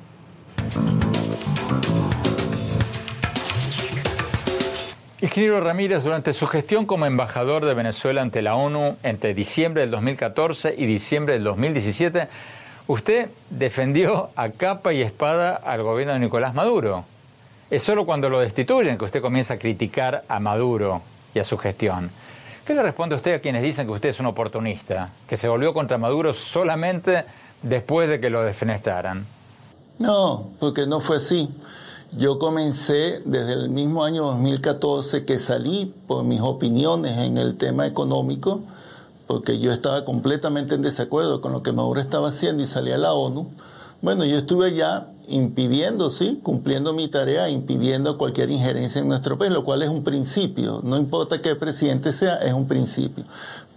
Ingeniero 5.22 5.60
Ramírez, 5.60 6.02
durante 6.02 6.32
su 6.32 6.46
gestión 6.46 6.86
como 6.86 7.04
embajador 7.04 7.66
de 7.66 7.74
Venezuela 7.74 8.22
ante 8.22 8.40
la 8.40 8.54
ONU 8.54 8.96
entre 9.02 9.34
diciembre 9.34 9.82
del 9.82 9.90
2014 9.90 10.74
y 10.78 10.86
diciembre 10.86 11.34
del 11.34 11.44
2017, 11.44 12.26
usted 12.86 13.28
defendió 13.50 14.30
a 14.34 14.48
capa 14.48 14.94
y 14.94 15.02
espada 15.02 15.56
al 15.56 15.82
gobierno 15.82 16.14
de 16.14 16.20
Nicolás 16.20 16.54
Maduro. 16.54 17.04
Es 17.70 17.82
solo 17.82 18.06
cuando 18.06 18.30
lo 18.30 18.40
destituyen 18.40 18.96
que 18.96 19.04
usted 19.04 19.20
comienza 19.20 19.54
a 19.54 19.58
criticar 19.58 20.24
a 20.26 20.40
Maduro 20.40 21.02
y 21.34 21.38
a 21.38 21.44
su 21.44 21.58
gestión. 21.58 22.10
¿Qué 22.64 22.74
le 22.74 22.82
responde 22.82 23.14
usted 23.14 23.34
a 23.34 23.38
quienes 23.40 23.62
dicen 23.62 23.86
que 23.86 23.92
usted 23.92 24.10
es 24.10 24.20
un 24.20 24.26
oportunista, 24.26 25.10
que 25.28 25.36
se 25.36 25.48
volvió 25.48 25.72
contra 25.72 25.98
Maduro 25.98 26.32
solamente 26.32 27.24
después 27.62 28.08
de 28.08 28.20
que 28.20 28.30
lo 28.30 28.42
defenestraran? 28.42 29.24
No, 29.98 30.50
porque 30.60 30.86
no 30.86 31.00
fue 31.00 31.16
así. 31.16 31.48
Yo 32.12 32.38
comencé 32.38 33.22
desde 33.24 33.52
el 33.52 33.70
mismo 33.70 34.04
año 34.04 34.24
2014 34.24 35.24
que 35.24 35.38
salí 35.38 35.94
por 36.06 36.24
mis 36.24 36.40
opiniones 36.40 37.18
en 37.18 37.38
el 37.38 37.56
tema 37.56 37.86
económico, 37.86 38.62
porque 39.26 39.58
yo 39.58 39.72
estaba 39.72 40.04
completamente 40.04 40.74
en 40.74 40.82
desacuerdo 40.82 41.40
con 41.40 41.52
lo 41.52 41.62
que 41.62 41.72
Maduro 41.72 42.00
estaba 42.00 42.30
haciendo 42.30 42.62
y 42.62 42.66
salí 42.66 42.92
a 42.92 42.98
la 42.98 43.12
ONU. 43.12 43.48
Bueno, 44.02 44.24
yo 44.24 44.38
estuve 44.38 44.66
allá 44.66 45.06
impidiendo, 45.30 46.10
sí, 46.10 46.40
cumpliendo 46.42 46.92
mi 46.92 47.08
tarea, 47.08 47.48
impidiendo 47.48 48.18
cualquier 48.18 48.50
injerencia 48.50 49.00
en 49.00 49.08
nuestro 49.08 49.38
país, 49.38 49.52
lo 49.52 49.64
cual 49.64 49.82
es 49.82 49.88
un 49.88 50.04
principio. 50.04 50.80
No 50.82 50.98
importa 50.98 51.40
qué 51.40 51.54
presidente 51.54 52.12
sea, 52.12 52.36
es 52.36 52.52
un 52.52 52.66
principio. 52.66 53.24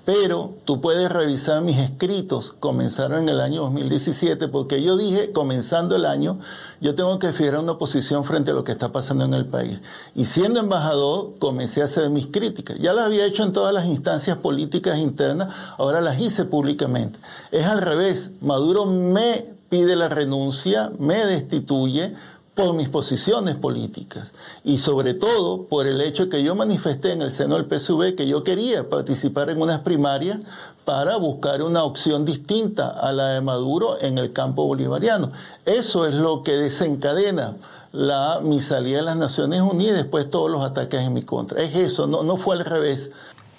Pero 0.06 0.56
tú 0.66 0.82
puedes 0.82 1.10
revisar 1.10 1.62
mis 1.62 1.78
escritos, 1.78 2.52
comenzaron 2.60 3.24
en 3.24 3.30
el 3.30 3.40
año 3.40 3.62
2017, 3.62 4.50
porque 4.50 4.82
yo 4.82 4.98
dije, 4.98 5.32
comenzando 5.32 5.96
el 5.96 6.06
año, 6.06 6.40
yo 6.82 6.94
tengo 6.94 7.20
que 7.20 7.32
fijar 7.32 7.60
una 7.60 7.78
posición 7.78 8.26
frente 8.26 8.52
a 8.52 8.54
lo 8.54 8.66
que 8.66 8.74
está 8.74 8.92
pasando 8.92 9.24
en 9.24 9.34
el 9.34 9.46
país. 9.46 9.82
Y 10.14 10.26
siendo 10.26 10.60
embajador, 10.60 11.36
comencé 11.40 11.82
a 11.82 11.86
hacer 11.86 12.10
mis 12.10 12.28
críticas. 12.28 12.78
Ya 12.82 12.92
las 12.92 13.06
había 13.06 13.26
hecho 13.26 13.44
en 13.44 13.54
todas 13.54 13.74
las 13.74 13.86
instancias 13.86 14.38
políticas 14.40 14.98
internas, 14.98 15.56
ahora 15.78 16.02
las 16.02 16.20
hice 16.20 16.44
públicamente. 16.44 17.18
Es 17.52 17.66
al 17.66 17.82
revés, 17.82 18.30
Maduro 18.42 18.86
me 18.86 19.54
pide 19.74 19.96
la 19.96 20.08
renuncia, 20.08 20.92
me 21.00 21.26
destituye 21.26 22.14
por 22.54 22.76
mis 22.76 22.90
posiciones 22.90 23.56
políticas 23.56 24.32
y 24.64 24.78
sobre 24.78 25.16
todo 25.16 25.64
por 25.64 25.88
el 25.88 26.00
hecho 26.00 26.30
que 26.30 26.44
yo 26.44 26.54
manifesté 26.54 27.12
en 27.12 27.24
el 27.24 27.32
seno 27.32 27.56
del 27.56 27.66
PSV 27.66 28.14
que 28.16 28.28
yo 28.28 28.44
quería 28.44 28.88
participar 28.88 29.50
en 29.50 29.60
unas 29.60 29.80
primarias 29.80 30.38
para 30.86 31.16
buscar 31.16 31.64
una 31.64 31.84
opción 31.86 32.24
distinta 32.24 32.88
a 32.88 33.12
la 33.14 33.30
de 33.30 33.42
Maduro 33.42 34.00
en 34.00 34.20
el 34.20 34.32
campo 34.32 34.68
bolivariano. 34.68 35.32
Eso 35.66 36.06
es 36.06 36.14
lo 36.14 36.44
que 36.44 36.52
desencadena 36.52 37.56
la, 37.94 38.42
mi 38.44 38.60
salida 38.60 38.98
de 38.98 39.06
las 39.06 39.18
Naciones 39.18 39.64
Unidas 39.64 39.96
y 39.96 40.04
después 40.04 40.30
todos 40.30 40.52
los 40.52 40.64
ataques 40.64 41.02
en 41.02 41.14
mi 41.14 41.24
contra. 41.24 41.64
Es 41.64 41.76
eso, 41.76 42.06
no, 42.06 42.22
no 42.22 42.38
fue 42.38 42.58
al 42.58 42.64
revés. 42.64 43.10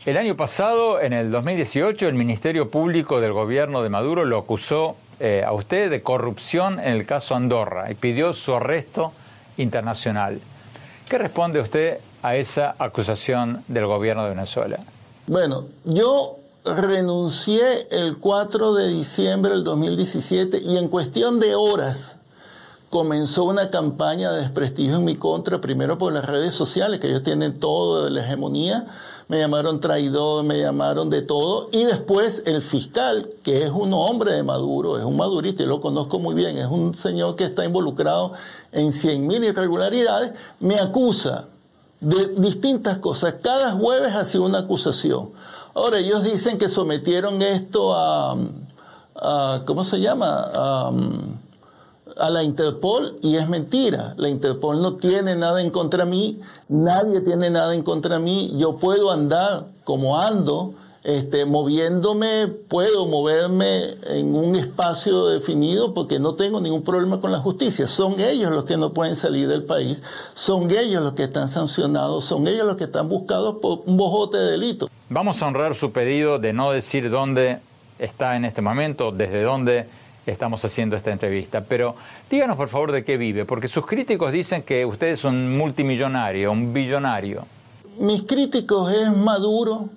El 0.06 0.16
año 0.18 0.36
pasado, 0.36 1.00
en 1.00 1.12
el 1.12 1.32
2018, 1.32 2.06
el 2.06 2.14
Ministerio 2.14 2.70
Público 2.70 3.20
del 3.20 3.32
gobierno 3.32 3.82
de 3.82 3.88
Maduro 3.88 4.24
lo 4.24 4.38
acusó 4.38 4.96
eh, 5.20 5.44
a 5.46 5.52
usted 5.52 5.90
de 5.90 6.02
corrupción 6.02 6.80
en 6.80 6.92
el 6.92 7.06
caso 7.06 7.34
Andorra 7.34 7.90
y 7.90 7.94
pidió 7.94 8.32
su 8.32 8.54
arresto 8.54 9.12
internacional. 9.56 10.40
¿Qué 11.08 11.18
responde 11.18 11.60
usted 11.60 11.98
a 12.22 12.36
esa 12.36 12.74
acusación 12.78 13.62
del 13.68 13.86
gobierno 13.86 14.24
de 14.24 14.30
Venezuela? 14.30 14.78
Bueno, 15.26 15.66
yo 15.84 16.38
renuncié 16.64 17.88
el 17.90 18.18
4 18.18 18.74
de 18.74 18.88
diciembre 18.88 19.52
del 19.52 19.64
2017 19.64 20.58
y 20.58 20.78
en 20.78 20.88
cuestión 20.88 21.40
de 21.40 21.54
horas 21.54 22.16
comenzó 22.94 23.42
una 23.42 23.70
campaña 23.70 24.30
de 24.30 24.42
desprestigio 24.42 24.94
en 24.98 25.04
mi 25.04 25.16
contra, 25.16 25.60
primero 25.60 25.98
por 25.98 26.12
las 26.12 26.24
redes 26.24 26.54
sociales, 26.54 27.00
que 27.00 27.08
ellos 27.08 27.24
tienen 27.24 27.58
todo 27.58 28.04
de 28.04 28.10
la 28.12 28.20
hegemonía, 28.20 28.86
me 29.26 29.40
llamaron 29.40 29.80
traidor, 29.80 30.44
me 30.44 30.60
llamaron 30.60 31.10
de 31.10 31.20
todo, 31.20 31.70
y 31.72 31.82
después 31.82 32.44
el 32.46 32.62
fiscal, 32.62 33.30
que 33.42 33.64
es 33.64 33.70
un 33.72 33.92
hombre 33.94 34.34
de 34.34 34.44
Maduro, 34.44 34.96
es 34.96 35.04
un 35.04 35.16
madurista, 35.16 35.64
y 35.64 35.66
lo 35.66 35.80
conozco 35.80 36.20
muy 36.20 36.36
bien, 36.36 36.56
es 36.56 36.68
un 36.68 36.94
señor 36.94 37.34
que 37.34 37.42
está 37.42 37.64
involucrado 37.64 38.34
en 38.70 38.92
100.000 38.92 39.44
irregularidades, 39.44 40.30
me 40.60 40.78
acusa 40.78 41.46
de 41.98 42.28
distintas 42.36 42.98
cosas. 42.98 43.34
Cada 43.42 43.72
jueves 43.72 44.14
hacía 44.14 44.40
una 44.40 44.60
acusación. 44.60 45.30
Ahora, 45.74 45.98
ellos 45.98 46.22
dicen 46.22 46.58
que 46.58 46.68
sometieron 46.68 47.42
esto 47.42 47.92
a, 47.92 48.36
¿cómo 49.66 49.82
se 49.82 49.98
llama? 49.98 50.48
A, 50.54 50.92
a 52.16 52.30
la 52.30 52.42
Interpol 52.42 53.18
y 53.22 53.36
es 53.36 53.48
mentira. 53.48 54.14
La 54.16 54.28
Interpol 54.28 54.80
no 54.80 54.96
tiene 54.96 55.36
nada 55.36 55.60
en 55.60 55.70
contra 55.70 56.04
mí, 56.04 56.40
nadie 56.68 57.20
tiene 57.20 57.50
nada 57.50 57.74
en 57.74 57.82
contra 57.82 58.18
mí. 58.18 58.54
Yo 58.56 58.76
puedo 58.76 59.10
andar 59.10 59.66
como 59.84 60.20
ando, 60.20 60.74
este, 61.04 61.44
moviéndome, 61.44 62.48
puedo 62.48 63.06
moverme 63.06 63.96
en 64.04 64.34
un 64.34 64.56
espacio 64.56 65.26
definido 65.26 65.92
porque 65.92 66.18
no 66.18 66.34
tengo 66.34 66.60
ningún 66.60 66.82
problema 66.82 67.20
con 67.20 67.30
la 67.30 67.40
justicia. 67.40 67.86
Son 67.88 68.18
ellos 68.18 68.50
los 68.52 68.64
que 68.64 68.78
no 68.78 68.92
pueden 68.94 69.14
salir 69.14 69.46
del 69.46 69.64
país, 69.64 70.02
son 70.34 70.70
ellos 70.70 71.02
los 71.02 71.12
que 71.12 71.24
están 71.24 71.50
sancionados, 71.50 72.24
son 72.24 72.48
ellos 72.48 72.66
los 72.66 72.76
que 72.76 72.84
están 72.84 73.08
buscados 73.10 73.56
por 73.60 73.82
un 73.84 73.98
bojote 73.98 74.38
de 74.38 74.52
delito. 74.52 74.88
Vamos 75.10 75.42
a 75.42 75.46
honrar 75.46 75.74
su 75.74 75.92
pedido 75.92 76.38
de 76.38 76.54
no 76.54 76.70
decir 76.70 77.10
dónde 77.10 77.58
está 77.98 78.36
en 78.36 78.46
este 78.46 78.62
momento, 78.62 79.12
desde 79.12 79.42
dónde 79.42 79.86
estamos 80.32 80.64
haciendo 80.64 80.96
esta 80.96 81.10
entrevista. 81.12 81.62
Pero 81.62 81.94
díganos 82.30 82.56
por 82.56 82.68
favor 82.68 82.92
de 82.92 83.04
qué 83.04 83.16
vive, 83.16 83.44
porque 83.44 83.68
sus 83.68 83.86
críticos 83.86 84.32
dicen 84.32 84.62
que 84.62 84.84
usted 84.84 85.08
es 85.08 85.24
un 85.24 85.56
multimillonario, 85.56 86.50
un 86.50 86.72
billonario. 86.72 87.44
Mis 87.98 88.22
críticos 88.22 88.92
es 88.92 89.10
Maduro, 89.12 89.88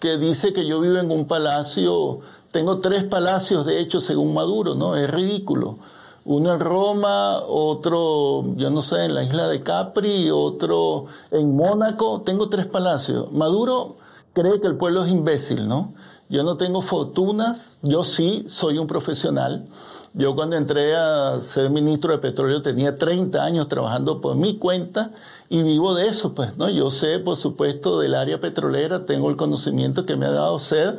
que 0.00 0.16
dice 0.18 0.52
que 0.52 0.66
yo 0.66 0.80
vivo 0.80 0.98
en 0.98 1.10
un 1.10 1.26
palacio, 1.26 2.20
tengo 2.50 2.78
tres 2.80 3.04
palacios 3.04 3.66
de 3.66 3.80
hecho 3.80 4.00
según 4.00 4.34
Maduro, 4.34 4.74
¿no? 4.74 4.96
Es 4.96 5.10
ridículo. 5.10 5.78
Uno 6.24 6.52
en 6.52 6.60
Roma, 6.60 7.40
otro, 7.40 8.54
yo 8.56 8.68
no 8.68 8.82
sé, 8.82 9.04
en 9.04 9.14
la 9.14 9.22
isla 9.22 9.48
de 9.48 9.62
Capri, 9.62 10.30
otro 10.30 11.06
en 11.30 11.56
Mónaco. 11.56 12.20
Tengo 12.20 12.50
tres 12.50 12.66
palacios. 12.66 13.32
Maduro 13.32 13.96
cree 14.34 14.60
que 14.60 14.66
el 14.66 14.76
pueblo 14.76 15.04
es 15.04 15.10
imbécil, 15.10 15.66
¿no? 15.66 15.94
Yo 16.28 16.42
no 16.42 16.56
tengo 16.56 16.82
fortunas, 16.82 17.78
yo 17.82 18.04
sí 18.04 18.44
soy 18.48 18.78
un 18.78 18.86
profesional. 18.86 19.66
Yo 20.14 20.34
cuando 20.34 20.56
entré 20.56 20.96
a 20.96 21.40
ser 21.40 21.70
ministro 21.70 22.12
de 22.12 22.18
petróleo 22.18 22.60
tenía 22.60 22.98
30 22.98 23.42
años 23.42 23.68
trabajando 23.68 24.20
por 24.20 24.36
mi 24.36 24.58
cuenta 24.58 25.12
y 25.48 25.62
vivo 25.62 25.94
de 25.94 26.08
eso, 26.08 26.34
pues, 26.34 26.56
¿no? 26.56 26.68
Yo 26.68 26.90
sé, 26.90 27.18
por 27.18 27.36
supuesto, 27.36 28.00
del 28.00 28.14
área 28.14 28.40
petrolera, 28.40 29.06
tengo 29.06 29.30
el 29.30 29.36
conocimiento 29.36 30.04
que 30.04 30.16
me 30.16 30.26
ha 30.26 30.30
dado 30.30 30.58
ser 30.58 30.98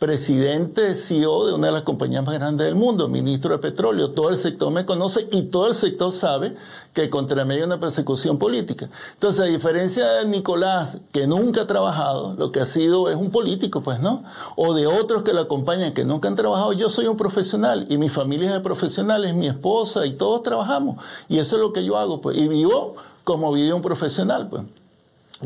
presidente, 0.00 0.94
CEO 0.94 1.46
de 1.46 1.52
una 1.52 1.66
de 1.66 1.74
las 1.74 1.82
compañías 1.82 2.24
más 2.24 2.34
grandes 2.34 2.66
del 2.66 2.74
mundo, 2.74 3.06
ministro 3.06 3.50
de 3.50 3.58
petróleo. 3.58 4.12
Todo 4.12 4.30
el 4.30 4.38
sector 4.38 4.72
me 4.72 4.86
conoce 4.86 5.28
y 5.30 5.42
todo 5.42 5.66
el 5.66 5.74
sector 5.74 6.10
sabe 6.10 6.56
que 6.94 7.10
contra 7.10 7.44
mí 7.44 7.54
hay 7.54 7.60
una 7.60 7.78
persecución 7.78 8.38
política. 8.38 8.88
Entonces, 9.12 9.42
a 9.42 9.44
diferencia 9.44 10.10
de 10.12 10.24
Nicolás, 10.24 10.96
que 11.12 11.26
nunca 11.26 11.62
ha 11.62 11.66
trabajado, 11.66 12.34
lo 12.38 12.50
que 12.50 12.60
ha 12.60 12.66
sido 12.66 13.10
es 13.10 13.16
un 13.16 13.30
político, 13.30 13.82
pues, 13.82 14.00
¿no? 14.00 14.24
O 14.56 14.72
de 14.72 14.86
otros 14.86 15.22
que 15.22 15.34
lo 15.34 15.42
acompañan 15.42 15.92
que 15.92 16.06
nunca 16.06 16.28
han 16.28 16.34
trabajado, 16.34 16.72
yo 16.72 16.88
soy 16.88 17.06
un 17.06 17.18
profesional 17.18 17.84
y 17.90 17.98
mi 17.98 18.08
familia 18.08 18.48
es 18.48 18.54
de 18.54 18.60
profesionales, 18.60 19.34
mi 19.34 19.48
esposa 19.48 20.06
y 20.06 20.14
todos 20.14 20.42
trabajamos. 20.42 20.96
Y 21.28 21.40
eso 21.40 21.56
es 21.56 21.62
lo 21.62 21.74
que 21.74 21.84
yo 21.84 21.98
hago, 21.98 22.22
pues. 22.22 22.38
Y 22.38 22.48
vivo 22.48 22.96
como 23.22 23.52
vive 23.52 23.74
un 23.74 23.82
profesional, 23.82 24.48
pues. 24.48 24.62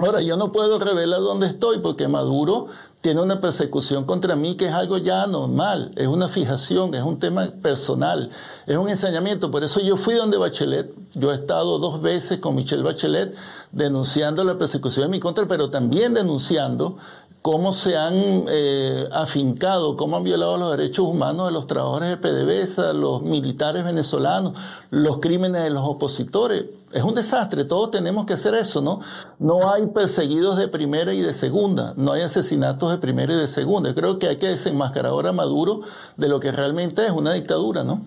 Ahora, 0.01 0.23
yo 0.23 0.37
no 0.37 0.51
puedo 0.51 0.79
revelar 0.79 1.21
dónde 1.21 1.47
estoy 1.47 1.79
porque 1.79 2.09
Maduro 2.09 2.67
tiene 3.05 3.21
una 3.21 3.39
persecución 3.39 4.05
contra 4.05 4.35
mí 4.35 4.57
que 4.57 4.69
es 4.69 4.73
algo 4.73 4.97
ya 4.97 5.27
normal, 5.27 5.93
es 5.95 6.09
una 6.09 6.31
fijación, 6.31 6.95
es 6.95 7.03
un 7.03 7.19
tema 7.19 7.51
personal, 7.61 8.31
es 8.67 8.79
un 8.79 8.89
ensañamiento. 8.89 9.51
Por 9.51 9.63
eso 9.63 9.81
yo 9.81 9.99
fui 9.99 10.15
donde 10.15 10.39
Bachelet, 10.39 10.91
yo 11.13 11.31
he 11.31 11.35
estado 11.35 11.79
dos 11.79 12.01
veces 12.01 12.39
con 12.39 12.55
Michelle 12.55 12.83
Bachelet 12.83 13.35
denunciando 13.73 14.43
la 14.43 14.57
persecución 14.57 15.05
en 15.05 15.11
mi 15.11 15.21
contra, 15.21 15.47
pero 15.47 15.69
también 15.69 16.15
denunciando 16.15 16.97
cómo 17.43 17.75
se 17.75 17.95
han 17.95 18.47
eh, 18.49 19.07
afincado, 19.13 19.99
cómo 19.99 20.17
han 20.17 20.25
violado 20.25 20.57
los 20.57 20.71
derechos 20.71 21.07
humanos 21.07 21.49
de 21.49 21.53
los 21.53 21.67
trabajadores 21.67 22.09
de 22.09 22.17
PDVSA, 22.17 22.95
los 22.95 23.21
militares 23.21 23.85
venezolanos, 23.85 24.55
los 24.89 25.19
crímenes 25.19 25.63
de 25.63 25.69
los 25.69 25.87
opositores. 25.87 26.65
Es 26.95 27.03
un 27.03 27.17
desastre, 27.17 27.65
todos 27.65 27.91
tenemos 27.91 28.25
que 28.25 28.35
hacer 28.35 28.55
eso, 28.55 28.81
¿no? 28.81 29.01
No 29.41 29.75
hay 29.75 29.85
perseguidos 29.89 30.57
de 30.57 30.69
primera 30.69 31.13
y 31.13 31.23
de 31.23 31.35
segunda, 31.35 31.93
no 31.97 32.13
hay 32.13 32.23
asesinatos 32.23 32.93
de 32.93 32.99
primera 32.99 33.33
y 33.33 33.37
de 33.37 33.49
segunda. 33.49 33.89
Yo 33.89 33.97
creo 33.97 34.19
que 34.21 34.29
hay 34.29 34.37
que 34.37 34.47
desenmascarar 34.47 35.11
ahora 35.11 35.31
a 35.31 35.33
Maduro 35.33 35.81
de 36.17 36.29
lo 36.29 36.39
que 36.39 36.53
realmente 36.53 37.05
es 37.05 37.11
una 37.11 37.35
dictadura, 37.35 37.83
¿no? 37.83 38.03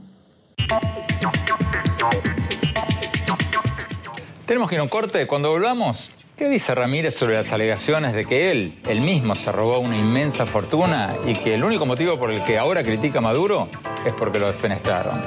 Tenemos 4.45 4.69
que 4.69 4.75
ir 4.75 4.79
a 4.79 4.83
un 4.83 4.89
corte. 4.89 5.27
Cuando 5.27 5.51
volvamos, 5.51 6.09
¿Qué 6.37 6.47
dice 6.47 6.73
Ramírez 6.75 7.15
sobre 7.15 7.33
las 7.33 7.51
alegaciones 7.51 8.13
de 8.13 8.23
que 8.23 8.51
él, 8.51 8.73
él 8.87 9.01
mismo, 9.01 9.33
se 9.33 9.51
robó 9.51 9.79
una 9.79 9.97
inmensa 9.97 10.45
fortuna 10.45 11.15
y 11.25 11.33
que 11.33 11.55
el 11.55 11.63
único 11.63 11.85
motivo 11.87 12.19
por 12.19 12.31
el 12.31 12.41
que 12.43 12.59
ahora 12.59 12.83
critica 12.83 13.17
a 13.17 13.21
Maduro 13.21 13.67
es 14.05 14.13
porque 14.13 14.39
lo 14.39 14.45
desfenestraron? 14.45 15.19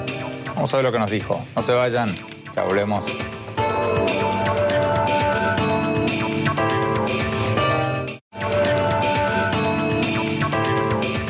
Vamos 0.54 0.72
a 0.72 0.76
ver 0.76 0.86
lo 0.86 0.92
que 0.92 1.00
nos 1.00 1.10
dijo. 1.10 1.44
No 1.56 1.62
se 1.64 1.72
vayan, 1.72 2.08
ya 2.54 2.62
volvemos. 2.62 3.04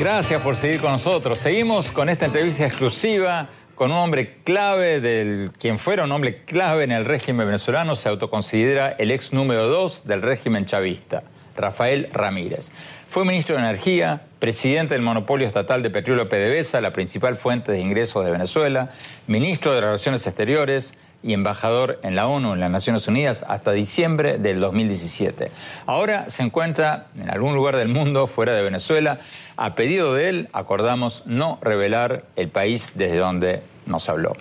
Gracias 0.00 0.40
por 0.40 0.56
seguir 0.56 0.80
con 0.80 0.92
nosotros. 0.92 1.40
Seguimos 1.40 1.90
con 1.90 2.08
esta 2.08 2.24
entrevista 2.24 2.64
exclusiva 2.64 3.50
con 3.74 3.90
un 3.90 3.98
hombre 3.98 4.38
clave 4.44 4.98
del 4.98 5.50
quien 5.58 5.78
fuera 5.78 6.04
un 6.04 6.12
hombre 6.12 6.42
clave 6.46 6.84
en 6.84 6.92
el 6.92 7.04
régimen 7.04 7.46
venezolano, 7.46 7.94
se 7.94 8.08
autoconsidera 8.08 8.92
el 8.92 9.10
ex 9.10 9.34
número 9.34 9.68
dos 9.68 10.06
del 10.06 10.22
régimen 10.22 10.64
chavista, 10.64 11.22
Rafael 11.54 12.08
Ramírez. 12.14 12.70
Fue 13.10 13.26
ministro 13.26 13.56
de 13.56 13.60
Energía, 13.60 14.22
presidente 14.38 14.94
del 14.94 15.02
monopolio 15.02 15.46
estatal 15.46 15.82
de 15.82 15.90
petróleo 15.90 16.30
PDVSA, 16.30 16.80
la 16.80 16.94
principal 16.94 17.36
fuente 17.36 17.70
de 17.70 17.80
ingresos 17.80 18.24
de 18.24 18.30
Venezuela, 18.30 18.92
ministro 19.26 19.74
de 19.74 19.82
Relaciones 19.82 20.26
Exteriores 20.26 20.94
y 21.22 21.32
embajador 21.32 21.98
en 22.02 22.16
la 22.16 22.26
ONU, 22.26 22.54
en 22.54 22.60
las 22.60 22.70
Naciones 22.70 23.06
Unidas, 23.08 23.44
hasta 23.48 23.72
diciembre 23.72 24.38
del 24.38 24.60
2017. 24.60 25.50
Ahora 25.86 26.30
se 26.30 26.42
encuentra 26.42 27.06
en 27.20 27.30
algún 27.30 27.54
lugar 27.54 27.76
del 27.76 27.88
mundo, 27.88 28.26
fuera 28.26 28.52
de 28.52 28.62
Venezuela. 28.62 29.20
A 29.56 29.74
pedido 29.74 30.14
de 30.14 30.28
él, 30.28 30.48
acordamos 30.52 31.22
no 31.26 31.58
revelar 31.62 32.24
el 32.36 32.48
país 32.48 32.92
desde 32.94 33.18
donde 33.18 33.62
nos 33.86 34.08
habló. 34.08 34.36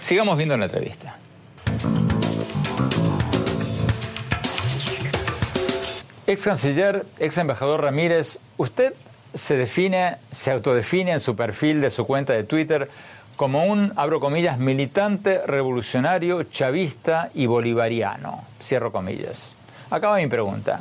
Sigamos 0.00 0.36
viendo 0.36 0.56
la 0.56 0.66
entrevista. 0.66 1.16
Ex 6.26 6.44
canciller, 6.44 7.04
ex 7.18 7.36
embajador 7.38 7.82
Ramírez, 7.82 8.38
usted 8.56 8.94
se 9.34 9.56
define, 9.56 10.16
se 10.30 10.50
autodefine 10.50 11.12
en 11.12 11.20
su 11.20 11.34
perfil 11.34 11.80
de 11.80 11.90
su 11.90 12.06
cuenta 12.06 12.32
de 12.32 12.44
Twitter 12.44 12.88
como 13.36 13.64
un, 13.64 13.92
abro 13.96 14.20
militante 14.58 15.46
revolucionario, 15.46 16.44
chavista 16.44 17.30
y 17.34 17.46
bolivariano. 17.46 18.44
Cierro 18.60 18.92
comillas. 18.92 19.54
Acaba 19.90 20.16
mi 20.16 20.26
pregunta. 20.26 20.80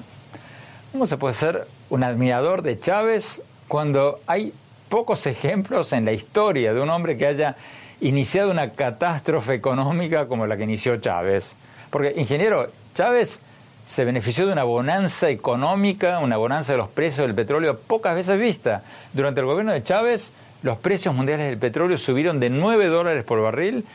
¿Cómo 0.91 1.07
se 1.07 1.17
puede 1.17 1.33
ser 1.33 1.67
un 1.89 2.03
admirador 2.03 2.61
de 2.61 2.79
Chávez 2.79 3.41
cuando 3.67 4.19
hay 4.27 4.53
pocos 4.89 5.25
ejemplos 5.25 5.93
en 5.93 6.03
la 6.03 6.11
historia 6.11 6.73
de 6.73 6.81
un 6.81 6.89
hombre 6.89 7.15
que 7.15 7.25
haya 7.25 7.55
iniciado 8.01 8.51
una 8.51 8.71
catástrofe 8.71 9.53
económica 9.53 10.27
como 10.27 10.47
la 10.47 10.57
que 10.57 10.63
inició 10.63 10.97
Chávez. 10.97 11.55
Porque, 11.89 12.13
ingeniero, 12.17 12.67
Chávez 12.95 13.39
se 13.85 14.05
benefició 14.05 14.45
de 14.45 14.53
una 14.53 14.63
bonanza 14.63 15.29
económica, 15.29 16.19
una 16.19 16.37
bonanza 16.37 16.73
de 16.73 16.77
los 16.77 16.89
precios 16.89 17.27
del 17.27 17.35
petróleo 17.35 17.79
pocas 17.79 18.15
veces 18.15 18.39
vista. 18.39 18.83
Durante 19.13 19.39
el 19.39 19.45
gobierno 19.45 19.71
de 19.71 19.83
Chávez, 19.83 20.33
los 20.63 20.77
precios 20.77 21.13
mundiales 21.15 21.47
del 21.47 21.57
petróleo 21.57 21.97
subieron 21.97 22.39
de 22.39 22.49
9 22.49 22.87
dólares 22.87 23.23
por 23.23 23.41
barril 23.41 23.85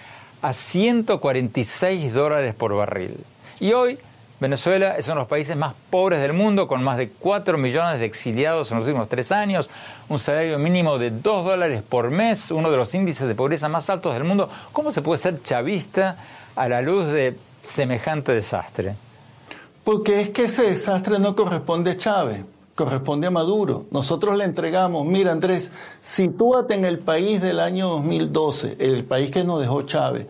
a 0.42 0.52
146 0.52 2.12
dólares 2.12 2.54
por 2.54 2.74
barril. 2.74 3.16
Y 3.60 3.72
hoy 3.72 3.98
Venezuela 4.38 4.96
es 4.98 5.06
uno 5.06 5.14
de 5.14 5.20
los 5.20 5.28
países 5.28 5.56
más 5.56 5.74
pobres 5.88 6.20
del 6.20 6.34
mundo, 6.34 6.68
con 6.68 6.82
más 6.84 6.98
de 6.98 7.08
4 7.08 7.56
millones 7.56 8.00
de 8.00 8.04
exiliados 8.04 8.70
en 8.70 8.78
los 8.78 8.86
últimos 8.86 9.08
tres 9.08 9.32
años, 9.32 9.70
un 10.08 10.18
salario 10.18 10.58
mínimo 10.58 10.98
de 10.98 11.10
2 11.10 11.44
dólares 11.44 11.82
por 11.82 12.10
mes, 12.10 12.50
uno 12.50 12.70
de 12.70 12.76
los 12.76 12.94
índices 12.94 13.26
de 13.26 13.34
pobreza 13.34 13.68
más 13.68 13.88
altos 13.88 14.12
del 14.12 14.24
mundo. 14.24 14.50
¿Cómo 14.72 14.90
se 14.90 15.00
puede 15.00 15.18
ser 15.18 15.42
chavista 15.42 16.18
a 16.54 16.68
la 16.68 16.82
luz 16.82 17.10
de 17.12 17.36
semejante 17.62 18.32
desastre? 18.32 18.94
Porque 19.84 20.20
es 20.20 20.30
que 20.30 20.44
ese 20.44 20.64
desastre 20.64 21.18
no 21.18 21.34
corresponde 21.34 21.92
a 21.92 21.96
Chávez, 21.96 22.40
corresponde 22.76 23.26
a 23.26 23.30
Maduro. 23.30 23.86
Nosotros 23.90 24.36
le 24.36 24.44
entregamos, 24.44 25.04
mira 25.04 25.32
Andrés, 25.32 25.72
sitúate 26.02 26.74
en 26.74 26.84
el 26.84 27.00
país 27.00 27.40
del 27.40 27.58
año 27.58 27.88
2012, 27.88 28.76
el 28.78 29.04
país 29.04 29.32
que 29.32 29.42
nos 29.42 29.60
dejó 29.60 29.82
Chávez 29.82 30.28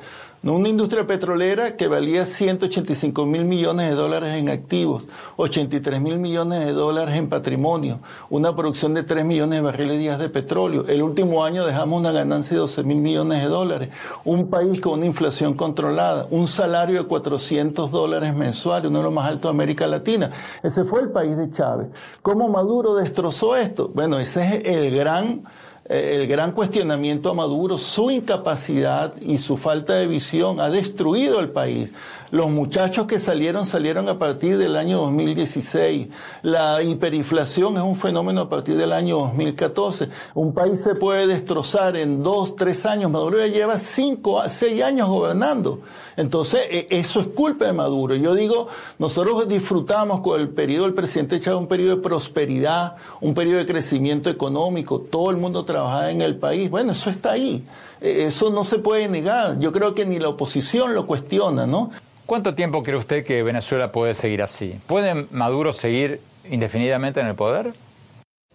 una 0.54 0.68
industria 0.68 1.06
petrolera 1.06 1.76
que 1.76 1.88
valía 1.88 2.24
185 2.24 3.26
mil 3.26 3.44
millones 3.44 3.88
de 3.88 3.94
dólares 3.96 4.34
en 4.36 4.48
activos, 4.48 5.08
83 5.36 6.00
mil 6.00 6.18
millones 6.18 6.64
de 6.64 6.72
dólares 6.72 7.16
en 7.16 7.28
patrimonio, 7.28 7.98
una 8.30 8.54
producción 8.54 8.94
de 8.94 9.02
3 9.02 9.24
millones 9.24 9.58
de 9.58 9.60
barriles 9.62 9.98
días 9.98 10.18
de 10.18 10.28
petróleo. 10.28 10.84
El 10.86 11.02
último 11.02 11.44
año 11.44 11.66
dejamos 11.66 11.98
una 11.98 12.12
ganancia 12.12 12.54
de 12.54 12.60
12 12.60 12.84
mil 12.84 12.98
millones 12.98 13.42
de 13.42 13.48
dólares. 13.48 13.90
Un 14.24 14.48
país 14.48 14.80
con 14.80 14.94
una 14.94 15.06
inflación 15.06 15.54
controlada, 15.54 16.28
un 16.30 16.46
salario 16.46 17.02
de 17.02 17.08
400 17.08 17.90
dólares 17.90 18.34
mensuales, 18.34 18.88
uno 18.88 18.98
de 18.98 19.04
los 19.04 19.12
más 19.12 19.28
altos 19.28 19.50
de 19.50 19.56
América 19.56 19.86
Latina. 19.86 20.30
Ese 20.62 20.84
fue 20.84 21.00
el 21.00 21.10
país 21.10 21.36
de 21.36 21.50
Chávez. 21.52 21.88
¿Cómo 22.22 22.48
Maduro 22.48 22.94
destrozó 22.94 23.56
esto? 23.56 23.90
Bueno, 23.94 24.18
ese 24.18 24.44
es 24.44 24.76
el 24.76 24.94
gran 24.94 25.44
el 25.88 26.26
gran 26.26 26.52
cuestionamiento 26.52 27.30
a 27.30 27.34
Maduro, 27.34 27.78
su 27.78 28.10
incapacidad 28.10 29.14
y 29.20 29.38
su 29.38 29.56
falta 29.56 29.94
de 29.94 30.06
visión 30.06 30.60
ha 30.60 30.70
destruido 30.70 31.40
el 31.40 31.50
país. 31.50 31.92
Los 32.32 32.50
muchachos 32.50 33.06
que 33.06 33.20
salieron 33.20 33.66
salieron 33.66 34.08
a 34.08 34.18
partir 34.18 34.58
del 34.58 34.74
año 34.74 34.98
2016. 34.98 36.08
La 36.42 36.82
hiperinflación 36.82 37.76
es 37.76 37.82
un 37.82 37.94
fenómeno 37.94 38.40
a 38.40 38.48
partir 38.48 38.76
del 38.76 38.92
año 38.92 39.18
2014. 39.18 40.08
Un 40.34 40.52
país 40.52 40.80
se 40.82 40.96
puede 40.96 41.28
destrozar 41.28 41.96
en 41.96 42.20
dos, 42.20 42.56
tres 42.56 42.84
años. 42.84 43.12
Maduro 43.12 43.38
ya 43.38 43.46
lleva 43.46 43.78
cinco, 43.78 44.42
seis 44.48 44.82
años 44.82 45.08
gobernando. 45.08 45.82
Entonces, 46.16 46.62
e, 46.68 46.88
eso 46.90 47.20
es 47.20 47.28
culpa 47.28 47.66
de 47.66 47.72
Maduro. 47.72 48.16
Yo 48.16 48.34
digo, 48.34 48.66
nosotros 48.98 49.46
disfrutamos 49.46 50.18
con 50.18 50.40
el 50.40 50.48
periodo 50.48 50.86
del 50.86 50.94
presidente 50.94 51.38
Chávez, 51.38 51.60
un 51.60 51.68
periodo 51.68 51.96
de 51.96 52.02
prosperidad, 52.02 52.96
un 53.20 53.34
periodo 53.34 53.58
de 53.58 53.66
crecimiento 53.66 54.30
económico, 54.30 55.00
todo 55.00 55.30
el 55.30 55.36
mundo 55.36 55.64
trabajaba 55.64 56.10
en 56.10 56.22
el 56.22 56.36
país. 56.36 56.68
Bueno, 56.70 56.90
eso 56.90 57.08
está 57.08 57.32
ahí. 57.32 57.64
E, 58.00 58.24
eso 58.24 58.50
no 58.50 58.64
se 58.64 58.78
puede 58.78 59.06
negar. 59.06 59.60
Yo 59.60 59.70
creo 59.70 59.94
que 59.94 60.04
ni 60.04 60.18
la 60.18 60.30
oposición 60.30 60.92
lo 60.92 61.06
cuestiona, 61.06 61.68
¿no? 61.68 61.90
¿Cuánto 62.26 62.56
tiempo 62.56 62.82
cree 62.82 62.98
usted 62.98 63.24
que 63.24 63.44
Venezuela 63.44 63.92
puede 63.92 64.12
seguir 64.12 64.42
así? 64.42 64.80
¿Puede 64.88 65.26
Maduro 65.30 65.72
seguir 65.72 66.20
indefinidamente 66.50 67.20
en 67.20 67.28
el 67.28 67.36
poder? 67.36 67.72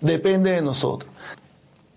Depende 0.01 0.51
de 0.51 0.61
nosotros. 0.61 1.09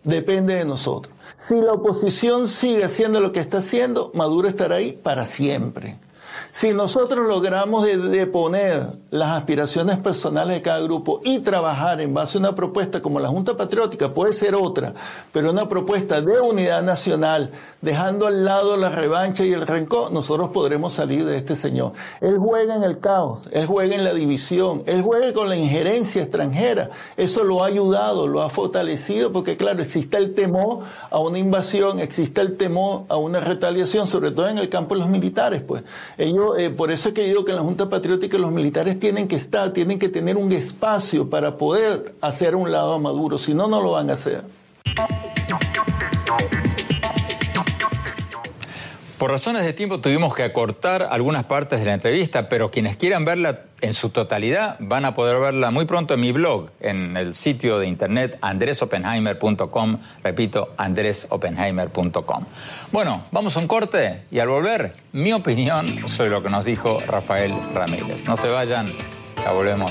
Depende 0.04 0.54
de 0.54 0.64
nosotros. 0.64 1.12
Si 1.48 1.54
la 1.54 1.72
oposición 1.72 2.46
sigue 2.46 2.84
haciendo 2.84 3.20
lo 3.20 3.32
que 3.32 3.40
está 3.40 3.58
haciendo, 3.58 4.12
Maduro 4.14 4.46
estará 4.46 4.76
ahí 4.76 4.92
para 4.92 5.26
siempre. 5.26 5.96
Si 6.54 6.72
nosotros 6.72 7.26
logramos 7.26 7.84
deponer 7.84 8.86
las 9.10 9.30
aspiraciones 9.30 9.98
personales 9.98 10.54
de 10.54 10.62
cada 10.62 10.78
grupo 10.82 11.20
y 11.24 11.40
trabajar 11.40 12.00
en 12.00 12.14
base 12.14 12.38
a 12.38 12.42
una 12.42 12.54
propuesta 12.54 13.02
como 13.02 13.18
la 13.18 13.26
Junta 13.28 13.56
Patriótica, 13.56 14.14
puede 14.14 14.32
ser 14.32 14.54
otra, 14.54 14.94
pero 15.32 15.50
una 15.50 15.68
propuesta 15.68 16.20
de 16.20 16.38
unidad 16.38 16.84
nacional, 16.84 17.50
dejando 17.80 18.28
al 18.28 18.44
lado 18.44 18.76
la 18.76 18.88
revancha 18.88 19.44
y 19.44 19.52
el 19.52 19.66
rencor, 19.66 20.12
nosotros 20.12 20.50
podremos 20.50 20.92
salir 20.92 21.24
de 21.24 21.38
este 21.38 21.56
señor. 21.56 21.90
Él 22.20 22.38
juega 22.38 22.76
en 22.76 22.84
el 22.84 23.00
caos, 23.00 23.48
él 23.50 23.66
juega 23.66 23.96
en 23.96 24.04
la 24.04 24.14
división, 24.14 24.84
él 24.86 25.02
juega 25.02 25.32
con 25.32 25.48
la 25.48 25.56
injerencia 25.56 26.22
extranjera. 26.22 26.90
Eso 27.16 27.42
lo 27.42 27.64
ha 27.64 27.66
ayudado, 27.66 28.28
lo 28.28 28.42
ha 28.42 28.48
fortalecido, 28.48 29.32
porque 29.32 29.56
claro, 29.56 29.82
existe 29.82 30.18
el 30.18 30.34
temor 30.34 30.84
a 31.10 31.18
una 31.18 31.38
invasión, 31.38 31.98
existe 31.98 32.40
el 32.40 32.56
temor 32.56 33.06
a 33.08 33.16
una 33.16 33.40
retaliación, 33.40 34.06
sobre 34.06 34.30
todo 34.30 34.46
en 34.46 34.58
el 34.58 34.68
campo 34.68 34.94
de 34.94 35.00
los 35.00 35.10
militares, 35.10 35.60
pues. 35.60 35.82
Eh, 36.56 36.70
por 36.70 36.90
eso 36.90 37.08
es 37.08 37.14
que 37.14 37.22
digo 37.22 37.44
que 37.44 37.52
en 37.52 37.56
la 37.56 37.62
Junta 37.62 37.88
Patriótica 37.88 38.38
los 38.38 38.50
militares 38.50 38.98
tienen 39.00 39.28
que 39.28 39.36
estar, 39.36 39.72
tienen 39.72 39.98
que 39.98 40.08
tener 40.08 40.36
un 40.36 40.52
espacio 40.52 41.28
para 41.28 41.56
poder 41.56 42.14
hacer 42.20 42.54
un 42.54 42.70
lado 42.70 42.94
a 42.94 42.98
Maduro, 42.98 43.38
si 43.38 43.54
no, 43.54 43.66
no 43.68 43.80
lo 43.80 43.92
van 43.92 44.10
a 44.10 44.14
hacer. 44.14 44.42
Por 49.24 49.30
razones 49.30 49.64
de 49.64 49.72
tiempo 49.72 50.00
tuvimos 50.00 50.34
que 50.34 50.42
acortar 50.42 51.08
algunas 51.10 51.44
partes 51.44 51.80
de 51.80 51.86
la 51.86 51.94
entrevista, 51.94 52.46
pero 52.50 52.70
quienes 52.70 52.98
quieran 52.98 53.24
verla 53.24 53.60
en 53.80 53.94
su 53.94 54.10
totalidad 54.10 54.76
van 54.80 55.06
a 55.06 55.14
poder 55.14 55.40
verla 55.40 55.70
muy 55.70 55.86
pronto 55.86 56.12
en 56.12 56.20
mi 56.20 56.30
blog, 56.30 56.68
en 56.78 57.16
el 57.16 57.34
sitio 57.34 57.78
de 57.78 57.86
internet 57.86 58.36
andresopenheimer.com, 58.42 59.98
repito, 60.22 60.74
andresopenheimer.com. 60.76 62.44
Bueno, 62.92 63.24
vamos 63.32 63.56
a 63.56 63.60
un 63.60 63.66
corte 63.66 64.24
y 64.30 64.40
al 64.40 64.48
volver, 64.48 64.92
mi 65.12 65.32
opinión 65.32 65.88
sobre 66.10 66.28
lo 66.28 66.42
que 66.42 66.50
nos 66.50 66.66
dijo 66.66 67.00
Rafael 67.08 67.54
Ramírez. 67.72 68.26
No 68.26 68.36
se 68.36 68.48
vayan, 68.48 68.84
ya 69.42 69.52
volvemos. 69.52 69.90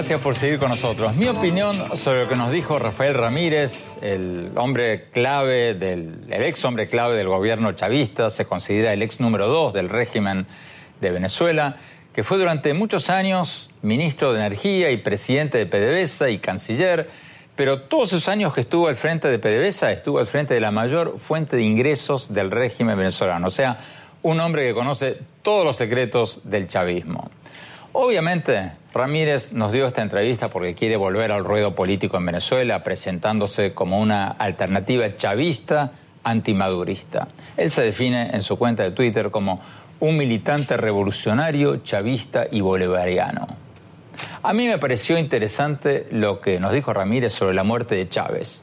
Gracias 0.00 0.22
por 0.22 0.34
seguir 0.34 0.58
con 0.58 0.70
nosotros. 0.70 1.14
Mi 1.14 1.28
opinión 1.28 1.76
sobre 1.98 2.22
lo 2.22 2.28
que 2.30 2.34
nos 2.34 2.50
dijo 2.50 2.78
Rafael 2.78 3.12
Ramírez, 3.12 3.98
el 4.00 4.50
hombre 4.56 5.10
clave 5.10 5.74
del, 5.74 6.24
el 6.30 6.42
ex 6.42 6.64
hombre 6.64 6.88
clave 6.88 7.16
del 7.16 7.28
gobierno 7.28 7.72
chavista, 7.72 8.30
se 8.30 8.46
considera 8.46 8.94
el 8.94 9.02
ex 9.02 9.20
número 9.20 9.46
dos 9.46 9.74
del 9.74 9.90
régimen 9.90 10.46
de 11.02 11.10
Venezuela, 11.10 11.76
que 12.14 12.24
fue 12.24 12.38
durante 12.38 12.72
muchos 12.72 13.10
años 13.10 13.68
ministro 13.82 14.32
de 14.32 14.38
Energía 14.38 14.90
y 14.90 14.96
presidente 14.96 15.58
de 15.58 15.66
PDVSA 15.66 16.30
y 16.30 16.38
canciller, 16.38 17.10
pero 17.54 17.82
todos 17.82 18.14
esos 18.14 18.28
años 18.28 18.54
que 18.54 18.62
estuvo 18.62 18.88
al 18.88 18.96
frente 18.96 19.28
de 19.28 19.38
PDVSA 19.38 19.92
estuvo 19.92 20.18
al 20.18 20.26
frente 20.26 20.54
de 20.54 20.60
la 20.60 20.70
mayor 20.70 21.18
fuente 21.18 21.56
de 21.56 21.62
ingresos 21.62 22.32
del 22.32 22.50
régimen 22.50 22.96
venezolano, 22.96 23.48
o 23.48 23.50
sea, 23.50 23.76
un 24.22 24.40
hombre 24.40 24.66
que 24.66 24.72
conoce 24.72 25.18
todos 25.42 25.62
los 25.62 25.76
secretos 25.76 26.40
del 26.44 26.68
chavismo. 26.68 27.30
Obviamente, 27.92 28.72
Ramírez 28.94 29.52
nos 29.52 29.72
dio 29.72 29.86
esta 29.86 30.02
entrevista 30.02 30.48
porque 30.48 30.76
quiere 30.76 30.96
volver 30.96 31.32
al 31.32 31.44
ruedo 31.44 31.74
político 31.74 32.16
en 32.16 32.26
Venezuela, 32.26 32.84
presentándose 32.84 33.74
como 33.74 34.00
una 34.00 34.28
alternativa 34.28 35.16
chavista 35.16 35.92
antimadurista. 36.22 37.28
Él 37.56 37.70
se 37.70 37.82
define 37.82 38.30
en 38.32 38.42
su 38.42 38.58
cuenta 38.58 38.84
de 38.84 38.92
Twitter 38.92 39.30
como 39.30 39.60
un 39.98 40.16
militante 40.16 40.76
revolucionario, 40.76 41.78
chavista 41.78 42.46
y 42.50 42.60
bolivariano. 42.60 43.48
A 44.42 44.52
mí 44.52 44.66
me 44.66 44.78
pareció 44.78 45.18
interesante 45.18 46.06
lo 46.12 46.40
que 46.40 46.60
nos 46.60 46.72
dijo 46.72 46.92
Ramírez 46.92 47.32
sobre 47.32 47.54
la 47.54 47.64
muerte 47.64 47.96
de 47.96 48.08
Chávez, 48.08 48.62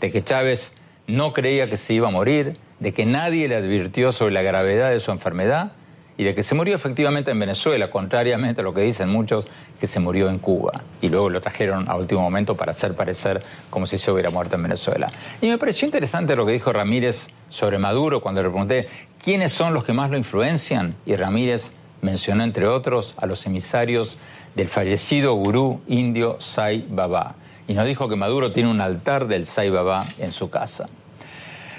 de 0.00 0.10
que 0.10 0.24
Chávez 0.24 0.74
no 1.06 1.32
creía 1.32 1.70
que 1.70 1.76
se 1.76 1.94
iba 1.94 2.08
a 2.08 2.10
morir, 2.10 2.58
de 2.80 2.92
que 2.92 3.06
nadie 3.06 3.46
le 3.46 3.54
advirtió 3.54 4.10
sobre 4.10 4.34
la 4.34 4.42
gravedad 4.42 4.90
de 4.90 5.00
su 5.00 5.12
enfermedad 5.12 5.72
y 6.16 6.24
de 6.24 6.34
que 6.34 6.42
se 6.42 6.54
murió 6.54 6.76
efectivamente 6.76 7.30
en 7.30 7.38
Venezuela, 7.38 7.90
contrariamente 7.90 8.60
a 8.60 8.64
lo 8.64 8.72
que 8.72 8.82
dicen 8.82 9.08
muchos, 9.08 9.46
que 9.80 9.86
se 9.86 10.00
murió 10.00 10.28
en 10.28 10.38
Cuba. 10.38 10.82
Y 11.00 11.08
luego 11.08 11.28
lo 11.28 11.40
trajeron 11.40 11.88
a 11.88 11.96
último 11.96 12.20
momento 12.20 12.56
para 12.56 12.72
hacer 12.72 12.94
parecer 12.94 13.42
como 13.70 13.86
si 13.86 13.98
se 13.98 14.10
hubiera 14.12 14.30
muerto 14.30 14.54
en 14.56 14.62
Venezuela. 14.62 15.10
Y 15.40 15.48
me 15.48 15.58
pareció 15.58 15.86
interesante 15.86 16.36
lo 16.36 16.46
que 16.46 16.52
dijo 16.52 16.72
Ramírez 16.72 17.28
sobre 17.48 17.78
Maduro 17.78 18.20
cuando 18.20 18.42
le 18.42 18.48
pregunté 18.48 18.88
quiénes 19.22 19.52
son 19.52 19.74
los 19.74 19.84
que 19.84 19.92
más 19.92 20.10
lo 20.10 20.16
influencian. 20.16 20.94
Y 21.04 21.16
Ramírez 21.16 21.74
mencionó, 22.00 22.44
entre 22.44 22.66
otros, 22.66 23.14
a 23.16 23.26
los 23.26 23.44
emisarios 23.46 24.18
del 24.54 24.68
fallecido 24.68 25.34
gurú 25.34 25.80
indio 25.88 26.40
Sai 26.40 26.86
Baba. 26.88 27.34
Y 27.66 27.74
nos 27.74 27.86
dijo 27.86 28.08
que 28.08 28.16
Maduro 28.16 28.52
tiene 28.52 28.70
un 28.70 28.80
altar 28.80 29.26
del 29.26 29.46
Sai 29.46 29.70
Baba 29.70 30.04
en 30.18 30.32
su 30.32 30.50
casa. 30.50 30.88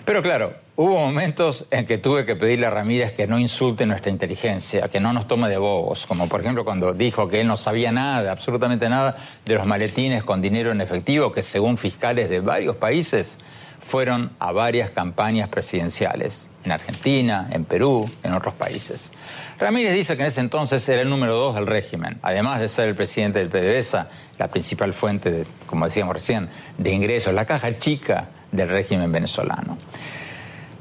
Pero 0.04 0.22
claro, 0.22 0.65
hubo 0.78 1.00
momentos 1.00 1.66
en 1.72 1.86
que 1.86 1.98
tuve 1.98 2.26
que 2.26 2.36
pedirle 2.36 2.66
a 2.66 2.70
Ramírez 2.70 3.14
que 3.14 3.28
no 3.28 3.40
insulte 3.40 3.86
nuestra 3.86 4.12
inteligencia, 4.12 4.90
que 4.90 5.00
no 5.00 5.14
nos 5.14 5.28
tome 5.28 5.48
de 5.48 5.58
bobos, 5.58 6.06
como 6.06 6.28
por 6.28 6.42
ejemplo 6.42 6.66
cuando 6.66 6.94
dijo 6.94 7.28
que 7.28 7.42
él 7.42 7.48
no 7.48 7.58
sabía 7.58 7.92
nada, 7.92 8.32
absolutamente 8.32 8.90
nada, 8.90 9.16
de 9.46 9.56
los 9.56 9.66
maletines 9.66 10.24
con 10.24 10.42
dinero 10.42 10.72
en 10.72 10.82
efectivo 10.82 11.32
que 11.32 11.44
según 11.44 11.78
fiscales 11.78 12.30
de 12.30 12.42
varios 12.42 12.76
países 12.76 13.38
fueron 13.80 14.32
a 14.40 14.52
varias 14.52 14.90
campañas 14.90 15.48
presidenciales, 15.48 16.48
en 16.66 16.72
Argentina, 16.72 17.48
en 17.52 17.66
Perú, 17.66 18.10
en 18.24 18.34
otros 18.34 18.56
países. 18.56 19.12
Ramírez 19.60 19.94
dice 19.94 20.18
que 20.18 20.24
en 20.24 20.28
ese 20.28 20.42
entonces 20.42 20.88
era 20.90 21.04
el 21.04 21.10
número 21.10 21.36
dos 21.36 21.56
del 21.56 21.68
régimen, 21.68 22.18
además 22.22 22.60
de 22.60 22.68
ser 22.68 22.90
el 22.90 22.96
presidente 22.96 23.40
del 23.40 23.50
PDVSA, 23.50 24.10
la 24.38 24.50
principal 24.50 24.94
fuente, 24.94 25.46
como 25.68 25.86
decíamos 25.86 26.16
recién, 26.16 26.50
de 26.78 26.92
ingresos, 26.92 27.34
la 27.34 27.46
caja 27.46 27.78
chica 27.78 28.28
del 28.52 28.68
régimen 28.68 29.12
venezolano. 29.12 29.78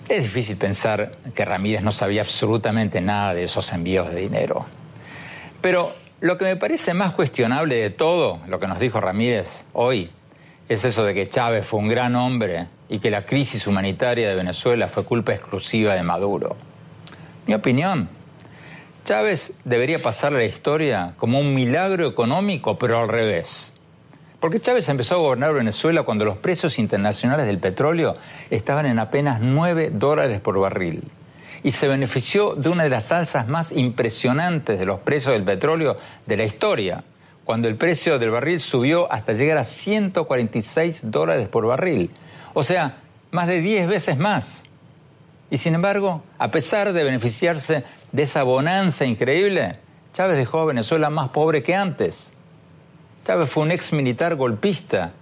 Es 0.08 0.22
difícil 0.22 0.56
pensar 0.56 1.12
que 1.34 1.44
Ramírez 1.44 1.82
no 1.82 1.90
sabía 1.90 2.22
absolutamente 2.22 3.00
nada 3.00 3.34
de 3.34 3.44
esos 3.44 3.72
envíos 3.72 4.10
de 4.10 4.20
dinero. 4.20 4.66
Pero 5.60 5.94
lo 6.20 6.38
que 6.38 6.44
me 6.44 6.56
parece 6.56 6.94
más 6.94 7.14
cuestionable 7.14 7.76
de 7.76 7.90
todo, 7.90 8.40
lo 8.46 8.60
que 8.60 8.66
nos 8.66 8.78
dijo 8.78 9.00
Ramírez 9.00 9.66
hoy, 9.72 10.10
es 10.68 10.84
eso 10.84 11.04
de 11.04 11.14
que 11.14 11.28
Chávez 11.28 11.66
fue 11.66 11.80
un 11.80 11.88
gran 11.88 12.16
hombre 12.16 12.66
y 12.88 12.98
que 12.98 13.10
la 13.10 13.26
crisis 13.26 13.66
humanitaria 13.66 14.28
de 14.28 14.34
Venezuela 14.34 14.88
fue 14.88 15.04
culpa 15.04 15.34
exclusiva 15.34 15.94
de 15.94 16.02
Maduro. 16.02 16.56
Mi 17.46 17.54
opinión, 17.54 18.08
Chávez 19.04 19.58
debería 19.64 19.98
pasar 19.98 20.32
la 20.32 20.44
historia 20.44 21.12
como 21.18 21.38
un 21.38 21.54
milagro 21.54 22.08
económico, 22.08 22.78
pero 22.78 23.00
al 23.00 23.08
revés. 23.08 23.73
Porque 24.44 24.60
Chávez 24.60 24.90
empezó 24.90 25.14
a 25.14 25.18
gobernar 25.20 25.54
Venezuela 25.54 26.02
cuando 26.02 26.26
los 26.26 26.36
precios 26.36 26.78
internacionales 26.78 27.46
del 27.46 27.58
petróleo 27.58 28.18
estaban 28.50 28.84
en 28.84 28.98
apenas 28.98 29.40
9 29.40 29.88
dólares 29.94 30.38
por 30.42 30.58
barril. 30.58 31.02
Y 31.62 31.72
se 31.72 31.88
benefició 31.88 32.54
de 32.54 32.68
una 32.68 32.82
de 32.82 32.90
las 32.90 33.10
alzas 33.10 33.48
más 33.48 33.72
impresionantes 33.72 34.78
de 34.78 34.84
los 34.84 35.00
precios 35.00 35.32
del 35.32 35.44
petróleo 35.44 35.96
de 36.26 36.36
la 36.36 36.44
historia, 36.44 37.04
cuando 37.46 37.68
el 37.68 37.76
precio 37.76 38.18
del 38.18 38.32
barril 38.32 38.60
subió 38.60 39.10
hasta 39.10 39.32
llegar 39.32 39.56
a 39.56 39.64
146 39.64 41.10
dólares 41.10 41.48
por 41.48 41.64
barril. 41.64 42.10
O 42.52 42.62
sea, 42.62 42.96
más 43.30 43.46
de 43.46 43.62
10 43.62 43.88
veces 43.88 44.18
más. 44.18 44.64
Y 45.50 45.56
sin 45.56 45.74
embargo, 45.74 46.22
a 46.38 46.50
pesar 46.50 46.92
de 46.92 47.02
beneficiarse 47.02 47.84
de 48.12 48.22
esa 48.24 48.42
bonanza 48.42 49.06
increíble, 49.06 49.78
Chávez 50.12 50.36
dejó 50.36 50.60
a 50.60 50.66
Venezuela 50.66 51.08
más 51.08 51.30
pobre 51.30 51.62
que 51.62 51.74
antes. 51.74 52.33
Chávez 53.24 53.48
fue 53.48 53.62
un 53.62 53.70
ex 53.70 53.94
militar 53.94 54.34
golpista 54.34 55.12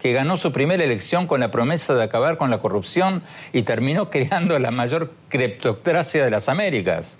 que 0.00 0.12
ganó 0.12 0.36
su 0.36 0.52
primera 0.52 0.84
elección 0.84 1.26
con 1.26 1.40
la 1.40 1.50
promesa 1.50 1.92
de 1.92 2.04
acabar 2.04 2.36
con 2.36 2.50
la 2.50 2.60
corrupción 2.60 3.24
y 3.52 3.62
terminó 3.62 4.10
creando 4.10 4.56
la 4.60 4.70
mayor 4.70 5.12
criptocracia 5.28 6.24
de 6.24 6.30
las 6.30 6.48
Américas. 6.48 7.18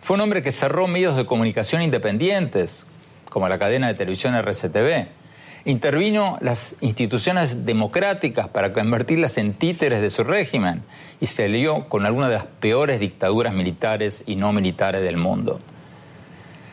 Fue 0.00 0.14
un 0.14 0.22
hombre 0.22 0.42
que 0.42 0.50
cerró 0.50 0.88
medios 0.88 1.14
de 1.14 1.26
comunicación 1.26 1.82
independientes, 1.82 2.86
como 3.28 3.50
la 3.50 3.58
cadena 3.58 3.88
de 3.88 3.94
televisión 3.94 4.34
RCTV. 4.34 5.08
Intervino 5.66 6.38
las 6.40 6.74
instituciones 6.80 7.66
democráticas 7.66 8.48
para 8.48 8.72
convertirlas 8.72 9.36
en 9.36 9.52
títeres 9.52 10.00
de 10.00 10.08
su 10.08 10.24
régimen 10.24 10.82
y 11.20 11.26
se 11.26 11.44
alió 11.44 11.86
con 11.90 12.06
algunas 12.06 12.30
de 12.30 12.36
las 12.36 12.46
peores 12.46 12.98
dictaduras 12.98 13.52
militares 13.52 14.24
y 14.24 14.36
no 14.36 14.54
militares 14.54 15.02
del 15.02 15.18
mundo. 15.18 15.60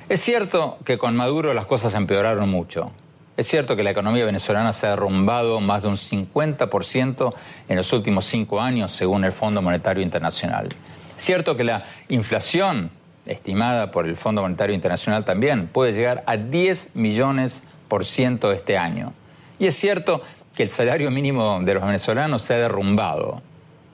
Es 0.10 0.22
cierto 0.22 0.78
que 0.86 0.98
con 0.98 1.18
Maduro 1.18 1.54
las 1.54 1.66
cosas 1.66 1.94
empeoraron 1.94 2.48
mucho. 2.48 2.94
Es 3.36 3.46
cierto 3.46 3.76
que 3.76 3.84
la 3.84 3.92
economía 3.92 4.24
venezolana 4.24 4.72
se 4.72 4.88
ha 4.88 4.92
derrumbado 4.92 5.60
más 5.60 5.82
de 5.82 5.90
un 5.90 5.98
50% 5.98 7.34
en 7.68 7.76
los 7.76 7.92
últimos 7.92 8.26
cinco 8.26 8.62
años, 8.62 8.94
según 8.94 9.26
el 9.26 9.34
Fondo 9.34 9.62
Monetario 9.62 10.02
Internacional. 10.02 10.70
Es 11.18 11.26
cierto 11.26 11.58
que 11.58 11.66
la 11.66 11.88
inflación, 12.08 12.90
estimada 13.26 13.92
por 13.92 14.08
el 14.08 14.16
Fondo 14.16 14.44
Monetario 14.44 14.74
Internacional 14.74 15.26
también, 15.26 15.68
puede 15.68 15.92
llegar 15.92 16.24
a 16.26 16.38
10 16.38 16.96
millones 16.96 17.66
por 17.90 18.06
ciento 18.06 18.54
este 18.54 18.78
año. 18.78 19.12
Y 19.60 19.68
es 19.68 19.76
cierto 19.76 20.22
que 20.56 20.64
el 20.64 20.70
salario 20.70 21.12
mínimo 21.12 21.60
de 21.62 21.74
los 21.74 21.84
venezolanos 21.84 22.44
se 22.44 22.54
ha 22.54 22.58
derrumbado. 22.58 23.42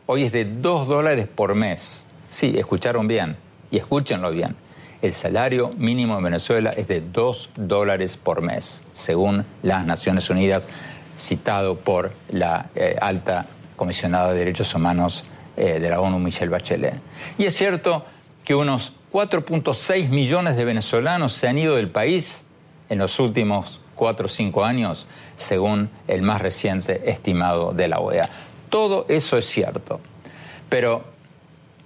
Hoy 0.05 0.25
es 0.25 0.31
de 0.31 0.45
2 0.45 0.87
dólares 0.87 1.27
por 1.27 1.55
mes. 1.55 2.05
Sí, 2.29 2.53
escucharon 2.55 3.07
bien, 3.07 3.35
y 3.71 3.77
escúchenlo 3.77 4.29
bien 4.29 4.55
el 5.03 5.13
salario 5.13 5.73
mínimo 5.77 6.17
en 6.17 6.23
Venezuela 6.23 6.69
es 6.69 6.87
de 6.87 7.01
2 7.01 7.49
dólares 7.57 8.15
por 8.15 8.41
mes, 8.41 8.81
según 8.93 9.45
las 9.61 9.85
Naciones 9.85 10.29
Unidas, 10.29 10.69
citado 11.19 11.75
por 11.75 12.13
la 12.29 12.69
eh, 12.73 12.95
alta 13.01 13.45
comisionada 13.75 14.31
de 14.31 14.39
Derechos 14.39 14.73
Humanos 14.73 15.29
eh, 15.57 15.79
de 15.81 15.89
la 15.89 15.99
ONU, 15.99 16.19
Michelle 16.19 16.49
Bachelet. 16.49 16.95
Y 17.37 17.43
es 17.43 17.53
cierto 17.53 18.05
que 18.45 18.55
unos 18.55 18.93
4.6 19.11 20.07
millones 20.07 20.55
de 20.55 20.63
venezolanos 20.63 21.33
se 21.33 21.49
han 21.49 21.57
ido 21.57 21.75
del 21.75 21.89
país 21.89 22.45
en 22.87 22.99
los 22.99 23.19
últimos 23.19 23.81
4 23.95 24.25
o 24.25 24.29
5 24.29 24.63
años, 24.63 25.05
según 25.35 25.89
el 26.07 26.21
más 26.21 26.41
reciente 26.41 27.11
estimado 27.11 27.73
de 27.73 27.89
la 27.89 27.99
OEA. 27.99 28.29
Todo 28.69 29.05
eso 29.09 29.37
es 29.37 29.47
cierto. 29.47 29.99
Pero, 30.69 31.03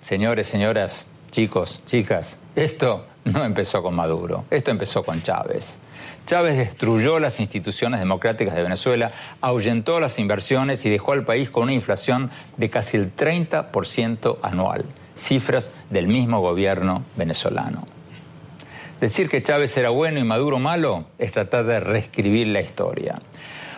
señores, 0.01 0.47
señoras, 0.47 1.07
chicos, 1.32 1.82
chicas, 1.86 2.40
esto 2.56 3.06
no 3.26 3.44
empezó 3.44 3.84
con 3.84 3.96
Maduro, 3.96 4.46
esto 4.50 4.72
empezó 4.72 5.04
con 5.04 5.22
Chávez. 5.22 5.80
Chávez 6.26 6.58
destruyó 6.58 7.20
las 7.20 7.40
instituciones 7.40 8.00
democráticas 8.02 8.54
de 8.54 8.62
Venezuela, 8.62 9.12
ahuyentó 9.40 10.00
las 10.00 10.20
inversiones 10.20 10.86
y 10.86 10.90
dejó 10.90 11.14
al 11.14 11.24
país 11.24 11.50
con 11.50 11.64
una 11.64 11.74
inflación 11.74 12.32
de 12.58 12.70
casi 12.70 12.98
el 12.98 13.16
30% 13.16 14.38
anual, 14.42 14.86
cifras 15.16 15.72
del 15.90 16.08
mismo 16.08 16.42
gobierno 16.42 17.04
venezolano. 17.16 17.88
Decir 19.00 19.30
que 19.30 19.44
Chávez 19.44 19.78
era 19.78 19.90
bueno 19.90 20.20
y 20.20 20.24
Maduro 20.24 20.60
malo 20.60 21.06
es 21.18 21.32
tratar 21.32 21.66
de 21.66 21.80
reescribir 21.80 22.48
la 22.48 22.62
historia. 22.62 23.22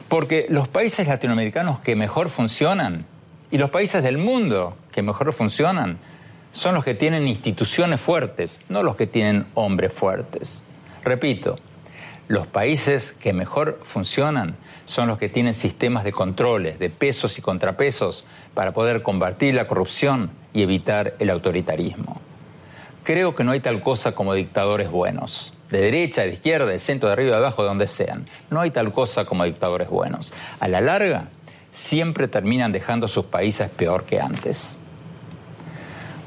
Porque 0.08 0.48
los 0.50 0.68
países 0.68 1.08
latinoamericanos 1.08 1.80
que 1.82 1.96
mejor 1.96 2.30
funcionan 2.30 3.06
y 3.52 3.58
los 3.58 3.70
países 3.70 4.02
del 4.02 4.18
mundo 4.18 4.76
que 4.92 5.04
mejor 5.04 5.34
funcionan 5.34 6.00
son 6.52 6.76
los 6.76 6.84
que 6.84 6.96
tienen 6.96 7.28
instituciones 7.28 8.02
fuertes, 8.02 8.60
no 8.70 8.84
los 8.84 8.96
que 8.96 9.08
tienen 9.08 9.46
hombres 9.54 9.94
fuertes. 9.94 10.64
Repito, 11.04 11.58
los 12.28 12.48
países 12.48 13.12
que 13.14 13.34
mejor 13.34 13.80
funcionan 13.84 14.56
son 14.86 15.08
los 15.08 15.18
que 15.18 15.30
tienen 15.30 15.54
sistemas 15.54 16.04
de 16.04 16.12
controles, 16.12 16.80
de 16.80 16.90
pesos 16.90 17.38
y 17.38 17.42
contrapesos 17.42 18.26
para 18.54 18.72
poder 18.72 19.04
combatir 19.04 19.54
la 19.54 19.68
corrupción 19.68 20.32
y 20.54 20.64
evitar 20.64 21.16
el 21.20 21.30
autoritarismo. 21.30 22.20
Creo 23.04 23.36
que 23.36 23.44
no 23.44 23.52
hay 23.52 23.60
tal 23.60 23.82
cosa 23.82 24.14
como 24.14 24.34
dictadores 24.34 24.90
buenos, 24.90 25.54
de 25.70 25.80
derecha, 25.82 26.24
de 26.24 26.34
izquierda, 26.34 26.66
de 26.66 26.80
centro, 26.80 27.08
de 27.10 27.14
arriba, 27.14 27.32
de 27.32 27.38
abajo, 27.38 27.62
de 27.62 27.68
donde 27.68 27.88
sean. 27.88 28.26
No 28.50 28.62
hay 28.62 28.72
tal 28.72 28.92
cosa 28.92 29.26
como 29.26 29.46
dictadores 29.46 29.90
buenos. 29.90 30.34
A 30.60 30.68
la 30.68 30.82
larga, 30.82 31.30
siempre 31.72 32.28
terminan 32.28 32.72
dejando 32.72 33.08
sus 33.08 33.26
países 33.26 33.70
peor 33.70 34.06
que 34.06 34.20
antes. 34.20 34.79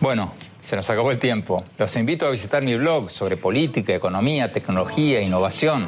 Bueno, 0.02 0.32
se 0.60 0.74
nos 0.74 0.90
acabó 0.90 1.12
el 1.12 1.20
tiempo. 1.20 1.62
Los 1.78 1.94
invito 1.94 2.26
a 2.26 2.30
visitar 2.30 2.64
mi 2.64 2.74
blog 2.74 3.08
sobre 3.08 3.36
política, 3.36 3.94
economía, 3.94 4.52
tecnología 4.52 5.20
e 5.20 5.22
innovación 5.22 5.86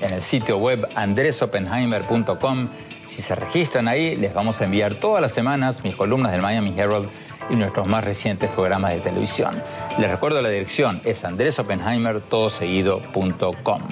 en 0.00 0.12
el 0.12 0.22
sitio 0.22 0.58
web 0.58 0.86
andresopenheimer.com. 0.94 2.68
Si 3.08 3.22
se 3.22 3.34
registran 3.34 3.88
ahí, 3.88 4.14
les 4.14 4.32
vamos 4.32 4.60
a 4.60 4.66
enviar 4.66 4.94
todas 4.94 5.20
las 5.20 5.32
semanas 5.32 5.82
mis 5.82 5.96
columnas 5.96 6.30
del 6.30 6.42
Miami 6.42 6.78
Herald 6.78 7.08
y 7.50 7.56
nuestros 7.56 7.88
más 7.88 8.04
recientes 8.04 8.50
programas 8.50 8.94
de 8.94 9.00
televisión. 9.00 9.60
Les 9.98 10.08
recuerdo 10.08 10.40
la 10.40 10.48
dirección, 10.48 11.00
es 11.04 11.24
andresopenheimer.com. 11.24 13.82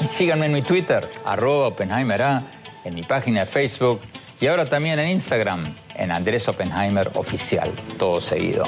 Y 0.00 0.08
síganme 0.08 0.46
en 0.46 0.52
mi 0.52 0.62
Twitter, 0.62 1.08
arroba 1.24 1.68
Oppenheimer 1.68 2.42
en 2.84 2.94
mi 2.96 3.04
página 3.04 3.42
de 3.42 3.46
Facebook 3.46 4.00
y 4.40 4.46
ahora 4.46 4.66
también 4.66 4.98
en 4.98 5.08
Instagram, 5.08 5.74
en 5.94 6.10
Andrés 6.10 6.48
Oppenheimer 6.48 7.10
Oficial, 7.14 7.70
todo 7.98 8.20
seguido. 8.20 8.64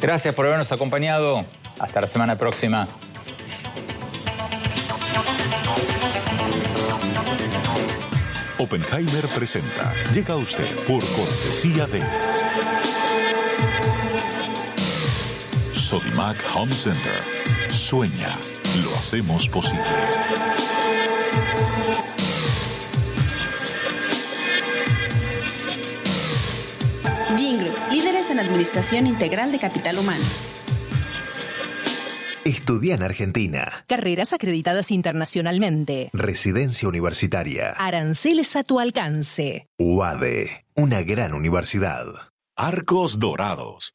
Gracias 0.00 0.34
por 0.34 0.46
habernos 0.46 0.70
acompañado. 0.72 1.44
Hasta 1.78 2.00
la 2.00 2.06
semana 2.06 2.38
próxima. 2.38 2.86
Oppenheimer 8.58 9.26
presenta. 9.34 9.92
Llega 10.14 10.34
a 10.34 10.36
usted 10.36 10.68
por 10.86 11.00
cortesía 11.00 11.86
de 11.86 12.00
Sodimac 15.74 16.36
Home 16.54 16.72
Center. 16.72 17.20
Sueña, 17.70 18.28
lo 18.84 18.96
hacemos 18.96 19.48
posible. 19.48 19.82
Líderes 27.38 28.30
en 28.30 28.40
administración 28.40 29.06
integral 29.06 29.52
de 29.52 29.58
capital 29.58 29.98
humano. 29.98 30.24
Estudia 32.44 32.96
en 32.96 33.02
Argentina. 33.02 33.84
Carreras 33.86 34.32
acreditadas 34.32 34.90
internacionalmente. 34.90 36.10
Residencia 36.12 36.88
universitaria. 36.88 37.70
Aranceles 37.78 38.56
a 38.56 38.64
tu 38.64 38.80
alcance. 38.80 39.68
UADE, 39.78 40.66
una 40.74 41.02
gran 41.02 41.34
universidad. 41.34 42.06
Arcos 42.56 43.18
Dorados 43.18 43.94